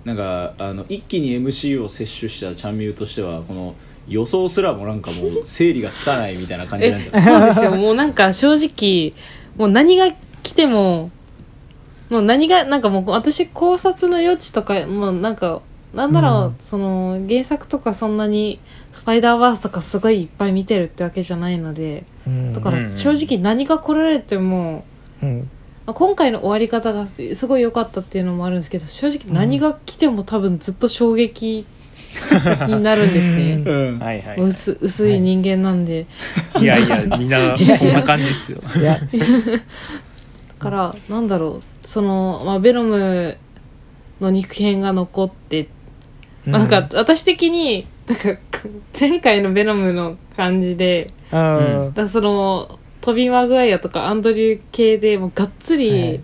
[0.04, 3.74] なんかあの一気に MCU を摂取したチャンミューとしてはこの
[4.08, 7.70] 予想すらもなんかもう整理がつかないみたいな感じなんじゃないえ そうですよ。
[7.72, 9.14] もうなんか正直
[9.56, 10.12] もう何が
[10.42, 11.10] 来ても
[12.10, 15.62] もう何がなんかもう私考察の余地とかもうなんか
[15.94, 16.56] なんだろう、うん。
[16.58, 18.60] その原作とかそんなに
[18.92, 22.52] スパイダーバースとかすごいいっぱい見てるってわけじゃないのでうん。
[22.52, 24.84] だから正直何が来られても、
[25.22, 25.50] うん。
[25.86, 31.66] まあ今回の終わり方がすすごい良かったっていうのもあるんですけど正直何が来ても多分ずっと衝撃
[32.68, 33.62] になるんですね。
[33.66, 33.98] うん。
[33.98, 36.06] はいはい薄薄い人間なんで、
[36.60, 36.64] い。
[36.64, 38.60] やいやみんなそんな感じっすよ。
[38.62, 38.98] だ
[40.58, 41.62] からなんだろう。
[41.84, 43.36] その、まあ、ベノム
[44.20, 45.68] の肉片が残って、
[46.46, 48.40] まあ、なんか私的になんか
[48.98, 51.92] 前回のベノムの感じでうん。
[51.94, 55.84] だそのトビー・マグワイアとかアンドリュー系でもうがっつはい。
[55.84, 56.20] り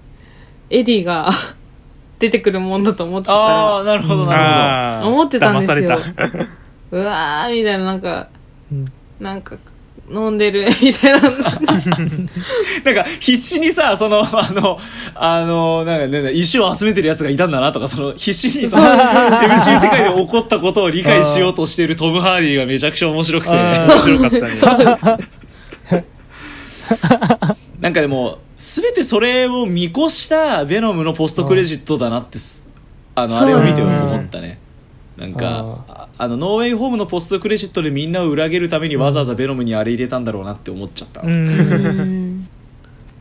[0.70, 1.28] エディが
[2.18, 3.76] 出てくるもんだと思ってたあら。
[3.78, 5.76] あなるほどなるあー思ってたんですよ。
[5.76, 6.46] 騙された。
[6.90, 8.28] うわーみたいななんか
[8.72, 8.84] うん。
[9.20, 9.56] なんか
[10.10, 11.20] 飲んでる みたいな。
[11.28, 14.78] なんか必死にさそのあの
[15.14, 23.52] あのなんかね石を集めてるやつがいたんだなとかその必死にその MCU 世界で起こったことを理解しようとしているトム・ハーディがめちゃくちゃ面白くて。
[23.52, 26.04] あ 面白かったね。
[27.80, 32.68] なんかでも全てそれを見越したベノムのポストクレジットだなってす
[33.14, 34.58] あのあれを見てうん思ったね。
[35.16, 35.84] なんか
[36.18, 42.48] ああのノーウェイホームのポストクレジットでみんなを裏切るためにわざわざベノムにあれ入れたんだろうなって思っちゃった、うん。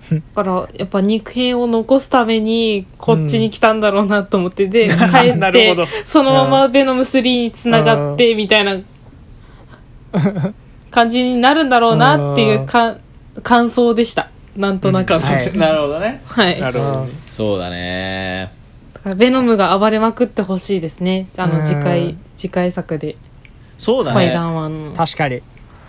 [0.10, 5.76] だからやっぱ肉片を残すためにこっちに来たんだろうなと思ってで帰って
[6.06, 8.78] そのままベノム3につながってみたいな
[10.90, 12.98] 感じになるんだろうなっていうか
[13.44, 14.30] 感想でした。
[14.56, 15.08] なんとなく。
[15.08, 15.58] 感想はい。
[15.58, 16.22] なるほどね。
[16.26, 16.60] はい。
[16.60, 17.12] なるほどね。
[17.30, 18.57] そうだね
[19.16, 21.30] ベノムが暴れまくってほしいですね。
[21.38, 21.54] あうん。
[21.54, 23.18] の次回次回作で。
[23.78, 24.94] そうだスパイダーねマンの。
[24.94, 25.42] 確かに。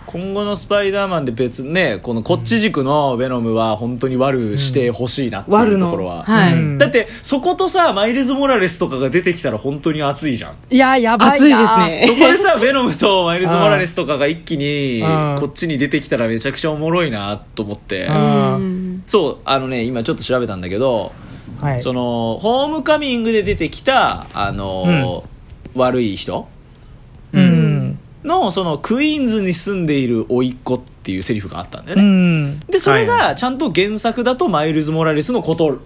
[0.05, 6.77] 今後のスパイダーマンで別ねこのこっち軸のベノムは本当に悪してほしいなっていうところは、はい、うん。
[6.79, 10.57] だってそことさマイルズ・モラレスとかが出てきたら本当に熱いじゃん。
[10.71, 12.03] いややばい熱いですなね。
[12.07, 15.37] そこでさベノムとマイルズ・モラレスとかが一気にうん。
[15.39, 18.07] こっちに出てきたらめちゃくちゃおもろいなと思って。
[18.07, 19.03] ううん。
[19.05, 21.11] そうあのね今ちょっと調べたんだけど
[21.61, 21.79] はい。
[21.79, 25.23] そのホームカミングで出てきたあの
[25.75, 26.47] 悪い人？
[27.33, 27.99] うん。
[28.23, 32.59] のそのクイーンズに住んでいる甥っ子っていうセリフがあったんだようね、ん。
[32.61, 35.79] でそれはがちゃんと原作だとマイルズ・モラレスのこと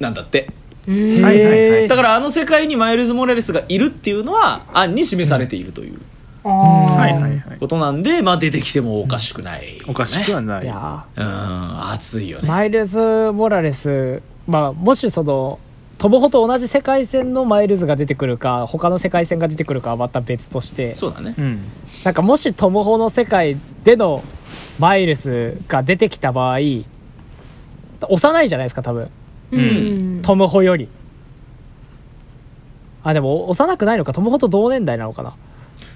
[0.00, 0.48] なんだって。
[0.88, 1.88] うんはいはいはい。
[1.88, 6.00] だからあの世界にマイルズ・モラレスがいるっていうのは暗に示されているという
[6.44, 6.50] あー。
[6.50, 7.58] はいはいはい。
[7.58, 10.64] ことなんで、まあ、出てきてもおかしくない、おかしくはない。
[10.64, 11.90] いやうん。
[11.92, 12.48] 熱いよね。
[12.48, 15.58] マイルズ・モラレス、まあ、もしその
[15.96, 20.94] トモホと同じ世界線のマイルズが出てくるか他の世界線が出てくるかはまた別として。
[20.96, 21.34] そうだね。
[21.38, 21.60] うん。
[22.04, 24.22] なんかもしトモホの世界での
[24.78, 26.58] マイルズが出てきた場合
[28.08, 29.10] 幼いじゃないですか多分。
[29.52, 30.20] うん。
[30.22, 30.88] トムホより。
[33.02, 34.12] あでも幼くないのか？
[34.12, 35.36] トムホと同年代なのかな？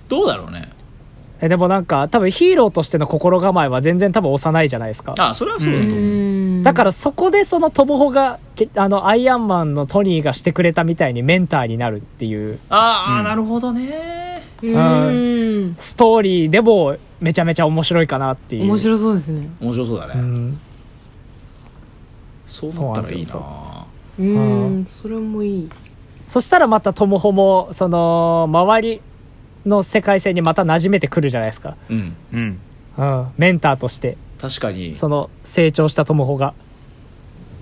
[0.08, 0.70] どうだろうね
[1.40, 5.14] えでもなんか多分ヒーローとしての心構えは全然多分幼いじゃないですか。
[5.18, 6.62] あそれはそうだと思う、うん。
[6.64, 12.58] だからそこでそのトモホがけあのアイアンマンのトニーがしてくれたみたいにメンターになるっていう。
[12.70, 13.24] ああ、うん。
[13.24, 14.42] なるほどね。
[14.62, 15.74] うん。
[15.78, 18.64] ストーリーでもめちゃめちゃ面白いかなっていう。
[18.64, 19.48] 面白そうですね。
[19.60, 20.60] 面白そうだね、うん。
[22.46, 23.86] そうなったらいいな。
[24.18, 24.86] うん。
[24.86, 25.70] それもいい。
[26.26, 29.00] そしたらまたトモホもその周り
[29.66, 32.16] の世界線にまた馴染めてくるじゃないですか、うん。
[32.32, 32.58] うん。
[32.96, 34.16] うん、メンターとして。
[34.40, 34.94] 確かに。
[34.94, 36.54] その成長したトモホが。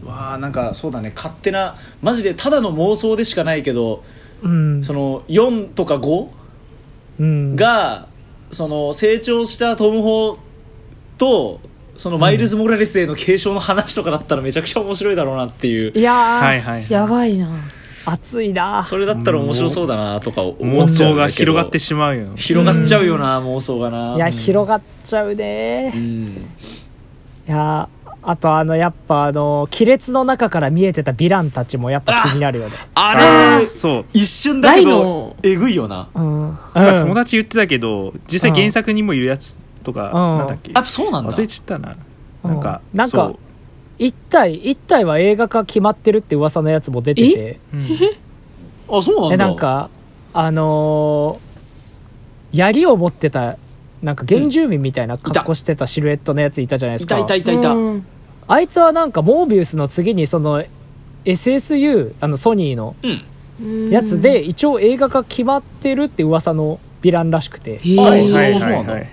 [0.05, 1.13] わあなんかそうだね。
[1.15, 4.05] 勝手なマジでただの妄想でしかないけど
[4.43, 4.85] うん。
[4.85, 6.31] その4とか5
[7.19, 7.57] うん。
[7.57, 8.09] が
[8.51, 10.39] その成長したトム・ホ
[11.19, 11.61] と
[11.97, 15.93] そのマイルズ・モラレスへの継承の話とかだったらめちゃくちゃ面白いだろうなっていう。
[15.99, 16.91] いやー、はいはい。
[16.91, 17.49] やばいな
[18.07, 18.83] 熱いな。
[18.83, 22.29] それだったら面白そうだなとか思妄っちゃう想が広がってしまうよ。
[22.37, 24.15] 広がっちゃうよな妄想がな。
[24.15, 25.93] いや広がっちゃうね。
[25.95, 26.47] うん。
[27.49, 27.89] いや
[28.29, 32.77] あとあのやっぱあの亀裂の中から見えてたヴィランたちもやっぱ気になるよね。
[32.95, 33.15] ああ
[33.61, 34.05] れーそう。
[34.13, 36.09] 一瞬だけどノえぐいよな。
[36.13, 37.15] うん、なんか友うん。
[37.15, 40.39] 達言ってたけど実際原作にもいるやつとかうん。
[40.39, 40.73] なんだっけ？
[40.75, 41.31] あそうなんだ。
[41.31, 41.97] 忘れちゃったな。
[42.43, 42.99] なんかうん。
[42.99, 43.33] なんか
[43.99, 47.61] そう一体一体は映画化決まってるって噂のやつも出てて。
[47.73, 48.97] うん。
[48.99, 49.37] あそうなんだ。
[49.37, 49.91] でなんか
[50.33, 51.47] あのー
[52.53, 53.59] 槍を持ってた
[54.03, 57.71] なんか原住民みたいな格好してたシルエットのやついたじゃないですいか、たいたいたいた。
[57.75, 58.07] うん。
[58.49, 60.63] あいつはなんかモービウスの次にその
[61.25, 63.91] SSU あのソニーのうん。
[63.91, 67.73] やつで一応映画化決まってるって噂のヴィランらしくて。
[67.73, 69.09] へーはいはいはいそうなんだはい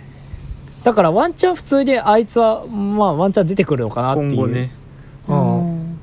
[0.83, 4.31] だからワンチャン普通にあいつはまあワンチャン出てくるのかなっていう。
[4.33, 4.71] 今後ね。
[5.27, 5.99] うん。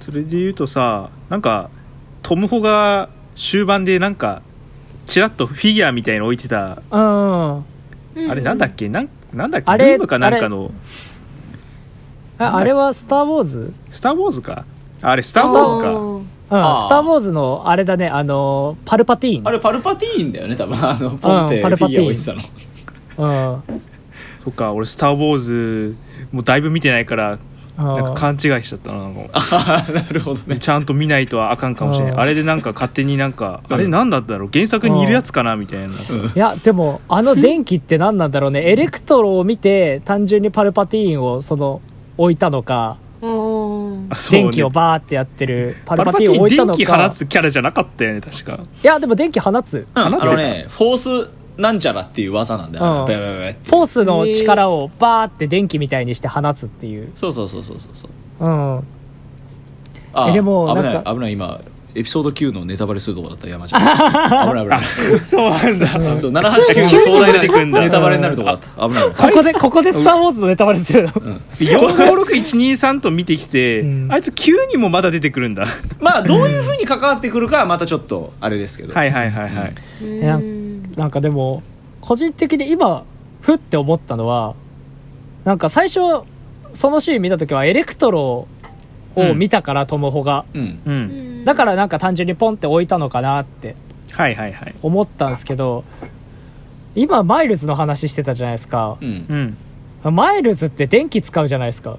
[0.00, 1.70] それで言うとさなんか
[2.22, 4.42] トム・ホが終盤でなんか
[5.04, 6.82] チラッとフィギュアみたいの置いてた。
[6.90, 7.62] あ
[8.14, 8.88] れなんだっけ？
[8.88, 9.70] なんなんだっけ？
[9.70, 10.70] あれルームかなんかの。
[12.38, 13.74] ああれは「スター・ウォーズ？
[13.90, 14.64] スター・ウォーズか？
[15.02, 15.92] あれスター・ウォーズか。
[15.92, 18.08] うん、スター・ウォーズのあれだね。
[18.08, 19.48] あのパルパティーン。
[19.48, 20.76] あれパルパティーンだよね多分。
[20.76, 22.00] あのポンってフパルパティーン。
[22.00, 23.62] ィギュア置いてたの。
[23.68, 23.80] うん
[24.46, 25.96] そっか俺「スター・ウォーズ」
[26.30, 27.38] もうだいぶ見てないから
[27.76, 30.58] なんか勘違いしちゃったな ああなるほどね。
[30.58, 33.74] ちゃんと見ないとあかんかもしれないうんあれでなんか勝手になんか、うん。
[33.74, 34.50] あれなんだったろう？
[34.52, 35.90] 原作にいるやつかなみたいな、い
[36.36, 38.62] やでもあの電気って何なんだろうね。
[38.62, 41.82] エレクトロを見て単純にパルパティーンをその
[42.16, 42.96] 置いたのか
[44.30, 48.60] 電気をバーってやってるパパルパティーンを置いたの電気放かつキャラじゃなかったよね確か。
[48.82, 49.86] いやでも電気放つ。
[49.94, 52.84] うんあのねフォースなんちゃらっていう技なんだよ。
[52.84, 53.06] うん。
[53.06, 57.10] フォースの力をバーって電気みたいにして放つっていう。
[57.14, 58.08] そうそうそうそうそうそ
[58.40, 58.44] う。
[58.44, 58.86] うん。
[60.12, 61.10] あえでも危ななんか。
[61.10, 61.32] い危ない。
[61.32, 61.60] 今
[61.96, 63.80] エピソード9のネタバレするとこだった山ちゃん。
[64.48, 66.18] 危ない危ないそうなんだ。
[66.18, 69.30] そう789の壮大なネタバレになるとこだった危ない危ない。
[69.30, 71.10] ここでここで「スター・ウォーズ」のネタバレするの。
[71.10, 75.66] 456123と見てきて、うんあいつ9にもまだ出てくるんだ。
[75.98, 78.94] まあどういうふうに関わってくるかはまたちょっとあれですけど。
[78.94, 79.68] はいはいはいは
[80.02, 80.65] い、やうん
[80.96, 81.62] なんかでも
[82.00, 83.04] 個人的に今
[83.40, 84.54] ふって思ったのは
[85.44, 86.00] なんか最初
[86.72, 88.48] そのシーン見た時はエレクトロ
[89.16, 90.44] を見たから、トムホが。
[90.52, 90.80] うん。
[90.84, 91.44] うん。
[91.44, 93.76] だからなんか単純にポンって置いたのかなって
[94.12, 94.74] はいはいはい。
[94.82, 95.84] 思ったんですけど
[96.94, 98.98] 今マイルズの話してたじゃないですか。
[99.00, 99.56] うん。
[100.04, 100.14] うん。
[100.14, 101.98] マイルズって電気使うじゃないですか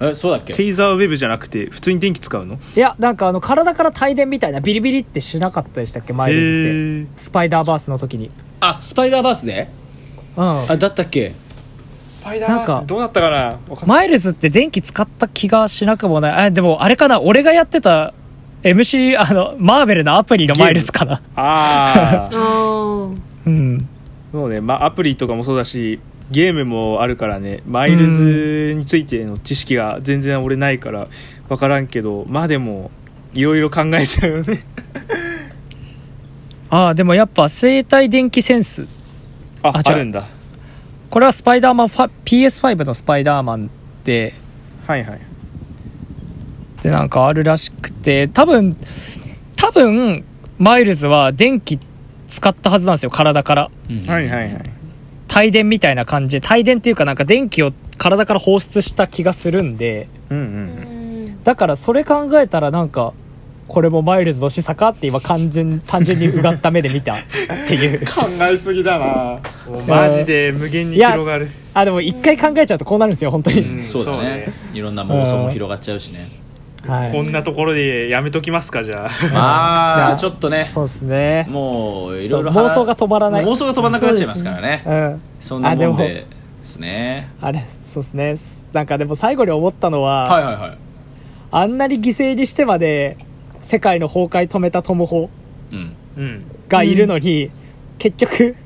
[0.00, 0.52] えそうだっけ？
[0.54, 2.58] テイザーウェブじゃなくて普通に電気使うの？
[2.76, 6.12] いやなんかあの体から帯電みたいなビリビリってしなかったでしたっけ？
[6.12, 7.20] マイルズって。
[7.22, 8.30] スパイダーバースの時に。
[8.60, 9.68] あスパイダーバースで？
[10.36, 10.44] うん。
[10.70, 11.32] あだったっけ？
[12.10, 13.58] スパイダなんかどうなったかな？
[13.86, 16.32] マイルズって電気使った気がしなくもない。
[16.46, 17.20] あでもあれかな？
[17.20, 18.14] 俺がやってた
[18.62, 21.20] MC あのマーベルのアプリのマイルズかな？
[21.36, 23.10] ああ
[23.46, 23.88] うん。
[24.32, 26.00] そうね、まあ、アプリとかもそうだし
[26.30, 31.08] ゲームもあるからねマイルズについての知識が全然俺ないから
[31.48, 32.90] 分からんけどまあでも
[33.34, 34.64] いろいろ考えちゃうよね。
[36.70, 38.86] ああでもやっぱ生体電気センス。
[39.62, 40.26] ああるんだ。
[41.10, 43.70] これはスパイダーマンファ PS5 のスパイダーマン
[44.04, 44.34] で
[44.86, 45.20] はいはい。
[46.82, 48.76] でなんかあるらしくて多分
[49.56, 50.24] 多分
[50.58, 51.78] マイルズは電気
[52.28, 53.70] 使ったはずなんですよ体から。
[53.90, 54.06] うん。
[54.06, 54.83] はいはいはい
[55.36, 56.40] 帯電みたいな感じ。
[56.40, 60.08] で帯電っていうかなんか電気を体から放出した気がするんで。
[60.30, 61.26] うんううん。
[61.26, 63.12] んだからそれ考えたらなんか
[63.68, 67.14] これもマイルズの示唆かって今単純単純にうがった目で見た。
[67.14, 67.18] っ
[67.66, 68.00] ていう。
[68.00, 69.38] 考えすぎだな。
[69.86, 71.48] マジで無限に広がる。
[71.74, 73.86] あでも一回考えちゃうとこうなるんですよ本当に、うん。
[73.86, 74.52] そうだね。
[74.72, 76.43] いろんな妄想も広がっちゃうしね
[76.86, 77.12] はい。
[77.12, 79.10] こんなところでやめときますかじゃあ。
[79.32, 80.08] まあ。
[80.08, 80.64] いやちょっとね。
[80.64, 81.46] そうですね。
[81.50, 83.44] もういろいろ妄想が止まらない。
[83.44, 84.82] 妄想が止まらなくなっちゃいますからね。
[84.86, 85.22] うん。
[85.40, 86.26] そんなもんあでもでで
[86.62, 87.30] すね。
[87.40, 88.34] あれそうですね。
[88.72, 90.78] なんかでも最後に思ったのは、はいはいはい。
[91.50, 93.16] あんなに犠牲にしてまで
[93.60, 95.30] 世界の崩壊止めたトムホ
[95.72, 95.96] うん。
[96.16, 97.50] うんがいるのに、
[97.98, 98.56] 結局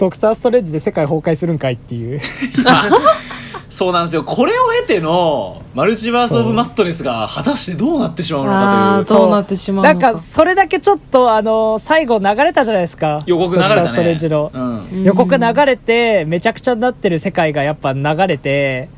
[0.00, 2.20] ドクター・ストレンジで世界崩壊するんかいっていう
[3.70, 4.24] そうなんですよ。
[4.24, 4.56] これを
[4.86, 9.16] 経てのマルチバース・オブ・マットネスが果たしてどうなってしまうのあかという。
[9.16, 13.22] ーどうなってしまうなんのかかそれだけちょっとあの最後流れたじゃないですか。
[13.26, 13.76] 予告流れたね。
[13.76, 14.58] ドクター・ストレンジの、う
[14.96, 15.04] ん。
[15.04, 18.88] 予告流れてめちゃくちゃになってる世界がやっぱ流れて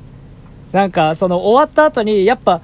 [0.73, 2.63] なんかその終わった後にやっぱ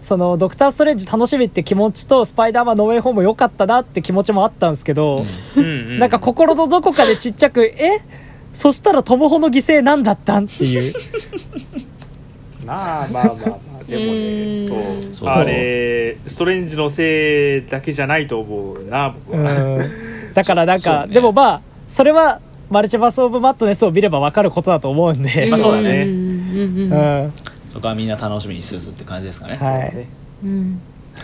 [0.00, 5.24] そのドクター・ストレンジ楽しみって気持ちとスパイダーマンノーウェイホーム良かったなって気持ちもあったんですけど、
[5.56, 5.98] うんうん。
[6.00, 8.00] なんか心のどこかでちっちゃくえ？
[8.54, 10.44] そしたらトモホの犠牲なんだったん。
[10.44, 10.94] っていう。
[12.64, 14.74] まあまあまあまあでもねうんそ
[15.10, 15.14] う。
[15.14, 15.28] そう。
[15.28, 19.90] あれストレンジのせいだけじゃないと思うな僕は、うん。
[20.32, 22.40] だからなんか、ねでもまあそれは
[22.70, 26.04] マルチバース・オブ・マットネスを見れば分かることだと思うんで、 まあそうだね。
[26.04, 26.08] ん。
[26.08, 27.32] うん。
[27.68, 29.56] そこはみんな楽しみにしつつって感じですかね。
[29.56, 29.96] はい。
[29.96, 30.06] ね。
[30.44, 30.80] うん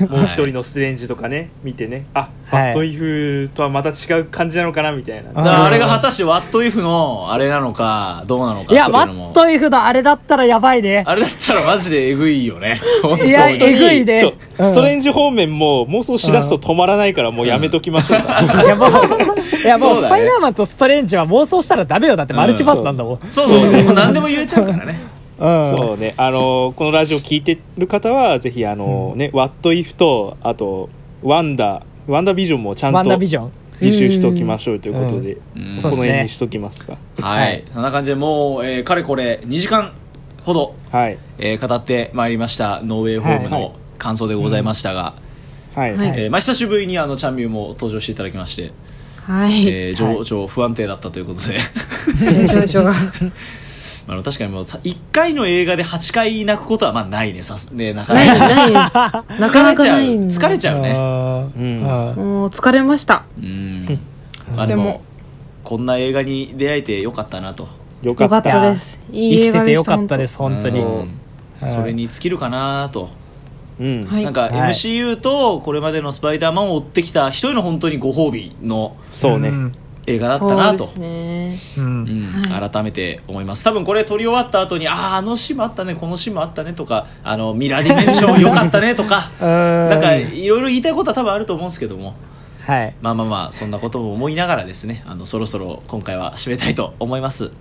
[0.08, 2.06] もう一人のストレンジとかね見てね。
[2.14, 2.62] あはい。
[2.62, 9.30] バッドイフとはまた違う感じなのかなみたいな、あれが果たしてワットイフのあれなのかどうなのかいいやマうのも。
[9.30, 11.04] ットイフのあれだったらやばいね。
[11.06, 12.80] あれだったらマジでえぐいよね。
[13.02, 13.62] 本当いやに。
[13.62, 14.34] えぐいね。
[14.60, 20.06] ストレンジ方面も妄想しだすと止まらないからもうやめときましょうか、いやもういやもそううだね。
[20.06, 22.16] スパイダーマンとストレンジは妄想したらダメよ。
[22.16, 23.82] だってマルチバースなんだもん、そうそうそう。
[23.84, 24.98] もう何でも言えちゃうからね
[25.40, 25.76] うん。
[25.76, 26.14] そうね。
[26.16, 30.90] あのこのラジオ聞いてる方はぜひあの、ねワットイフとあと
[31.22, 35.76] ワンダワンダービジョンもちゃんワンダビジョン履修しておきましょうということで、うん。
[35.80, 36.98] この辺にしときますか。
[37.20, 37.64] はい、はい。
[37.72, 39.92] そんな感じでもう、えーかれこれ2時間
[40.44, 41.18] ほど、はい。
[41.38, 43.44] えー語ってまいりましたノーウェイホームはい。
[43.44, 45.14] はの感想でございましたが、
[45.74, 46.20] はい、はい。
[46.20, 48.72] えーまあ、久しぶりにあのチャンミューも登場していただきまして、
[49.24, 49.66] はい。
[49.66, 51.56] えー情緒不安定だったということで。
[52.46, 52.92] 情緒が
[54.08, 57.42] あの確かにもうさ1回の映画で8回泣くことはまあないね。
[57.42, 58.72] さすね なかなかない。
[59.38, 60.00] 疲れちゃう。
[60.00, 60.88] 疲れちゃうね。
[60.90, 61.80] ねうん。
[61.82, 63.24] もう疲れました。
[63.38, 63.98] うん。
[64.56, 65.02] まあでも
[65.64, 67.68] こんな映画に出会えてよかったなと。
[68.02, 69.00] よかっよかったたです。
[69.12, 70.84] いい生きて映画でしたてよかったです本当に。
[71.62, 73.10] それに尽きるかなと。
[73.78, 74.04] うん。
[74.04, 74.24] はい。
[74.24, 74.52] なんかはい。
[74.52, 78.96] MCU とこれまでのスパイダーマンを追ってきた一人の本当にご褒美の。
[79.12, 79.50] そうね。
[79.50, 79.74] ん
[80.06, 80.86] 映画だったなと。
[80.86, 83.64] 改めて思います。
[83.64, 92.14] 多分これ撮り終わった後にあああのシーンもあったねこのシーンもあったねとかあのミラーディメンション良かったねとかななんかいろいろ言いたいことは多分あると思うんですけども。
[92.66, 92.94] はい。
[93.00, 97.52] まあまあまあそんなことも思いながらですねあのそろそろ今回は締めたいと思います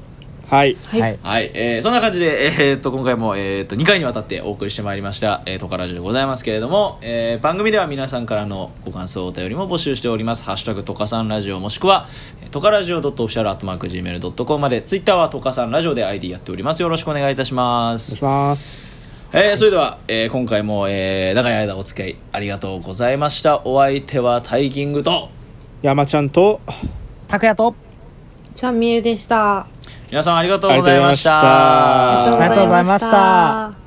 [0.49, 0.75] はい。
[0.75, 1.19] はい、はい。
[1.21, 12.07] はい、えーそんな感じで、えーっと今回も、えーっと2回にわたってお送りしてまいりました「えー、トカラジ」でございますけれども、えー番組では皆さんからのご感想お便りも募集しております「ハッシュタグトカさんラジオ」もしくは
[12.51, 16.81] 「トカラジオ .official.gmail.com」までツイッターはトカさんラジオで ID やっております。
[16.81, 18.17] よろしくお願いいたします。
[18.23, 19.29] お願いします。
[19.31, 23.61] えーそれでは、えー今回も、えー長い間お付き合いありがとうございました。
[23.65, 25.29] お相手はタイキングと
[25.83, 26.59] 山ちゃんと
[27.27, 27.75] 拓也と。
[28.55, 29.67] ちゃんみゆでした
[30.09, 31.39] 皆さんありがとうございました。
[31.39, 33.09] ありがとうございました。
[33.09, 33.78] ありがとうございました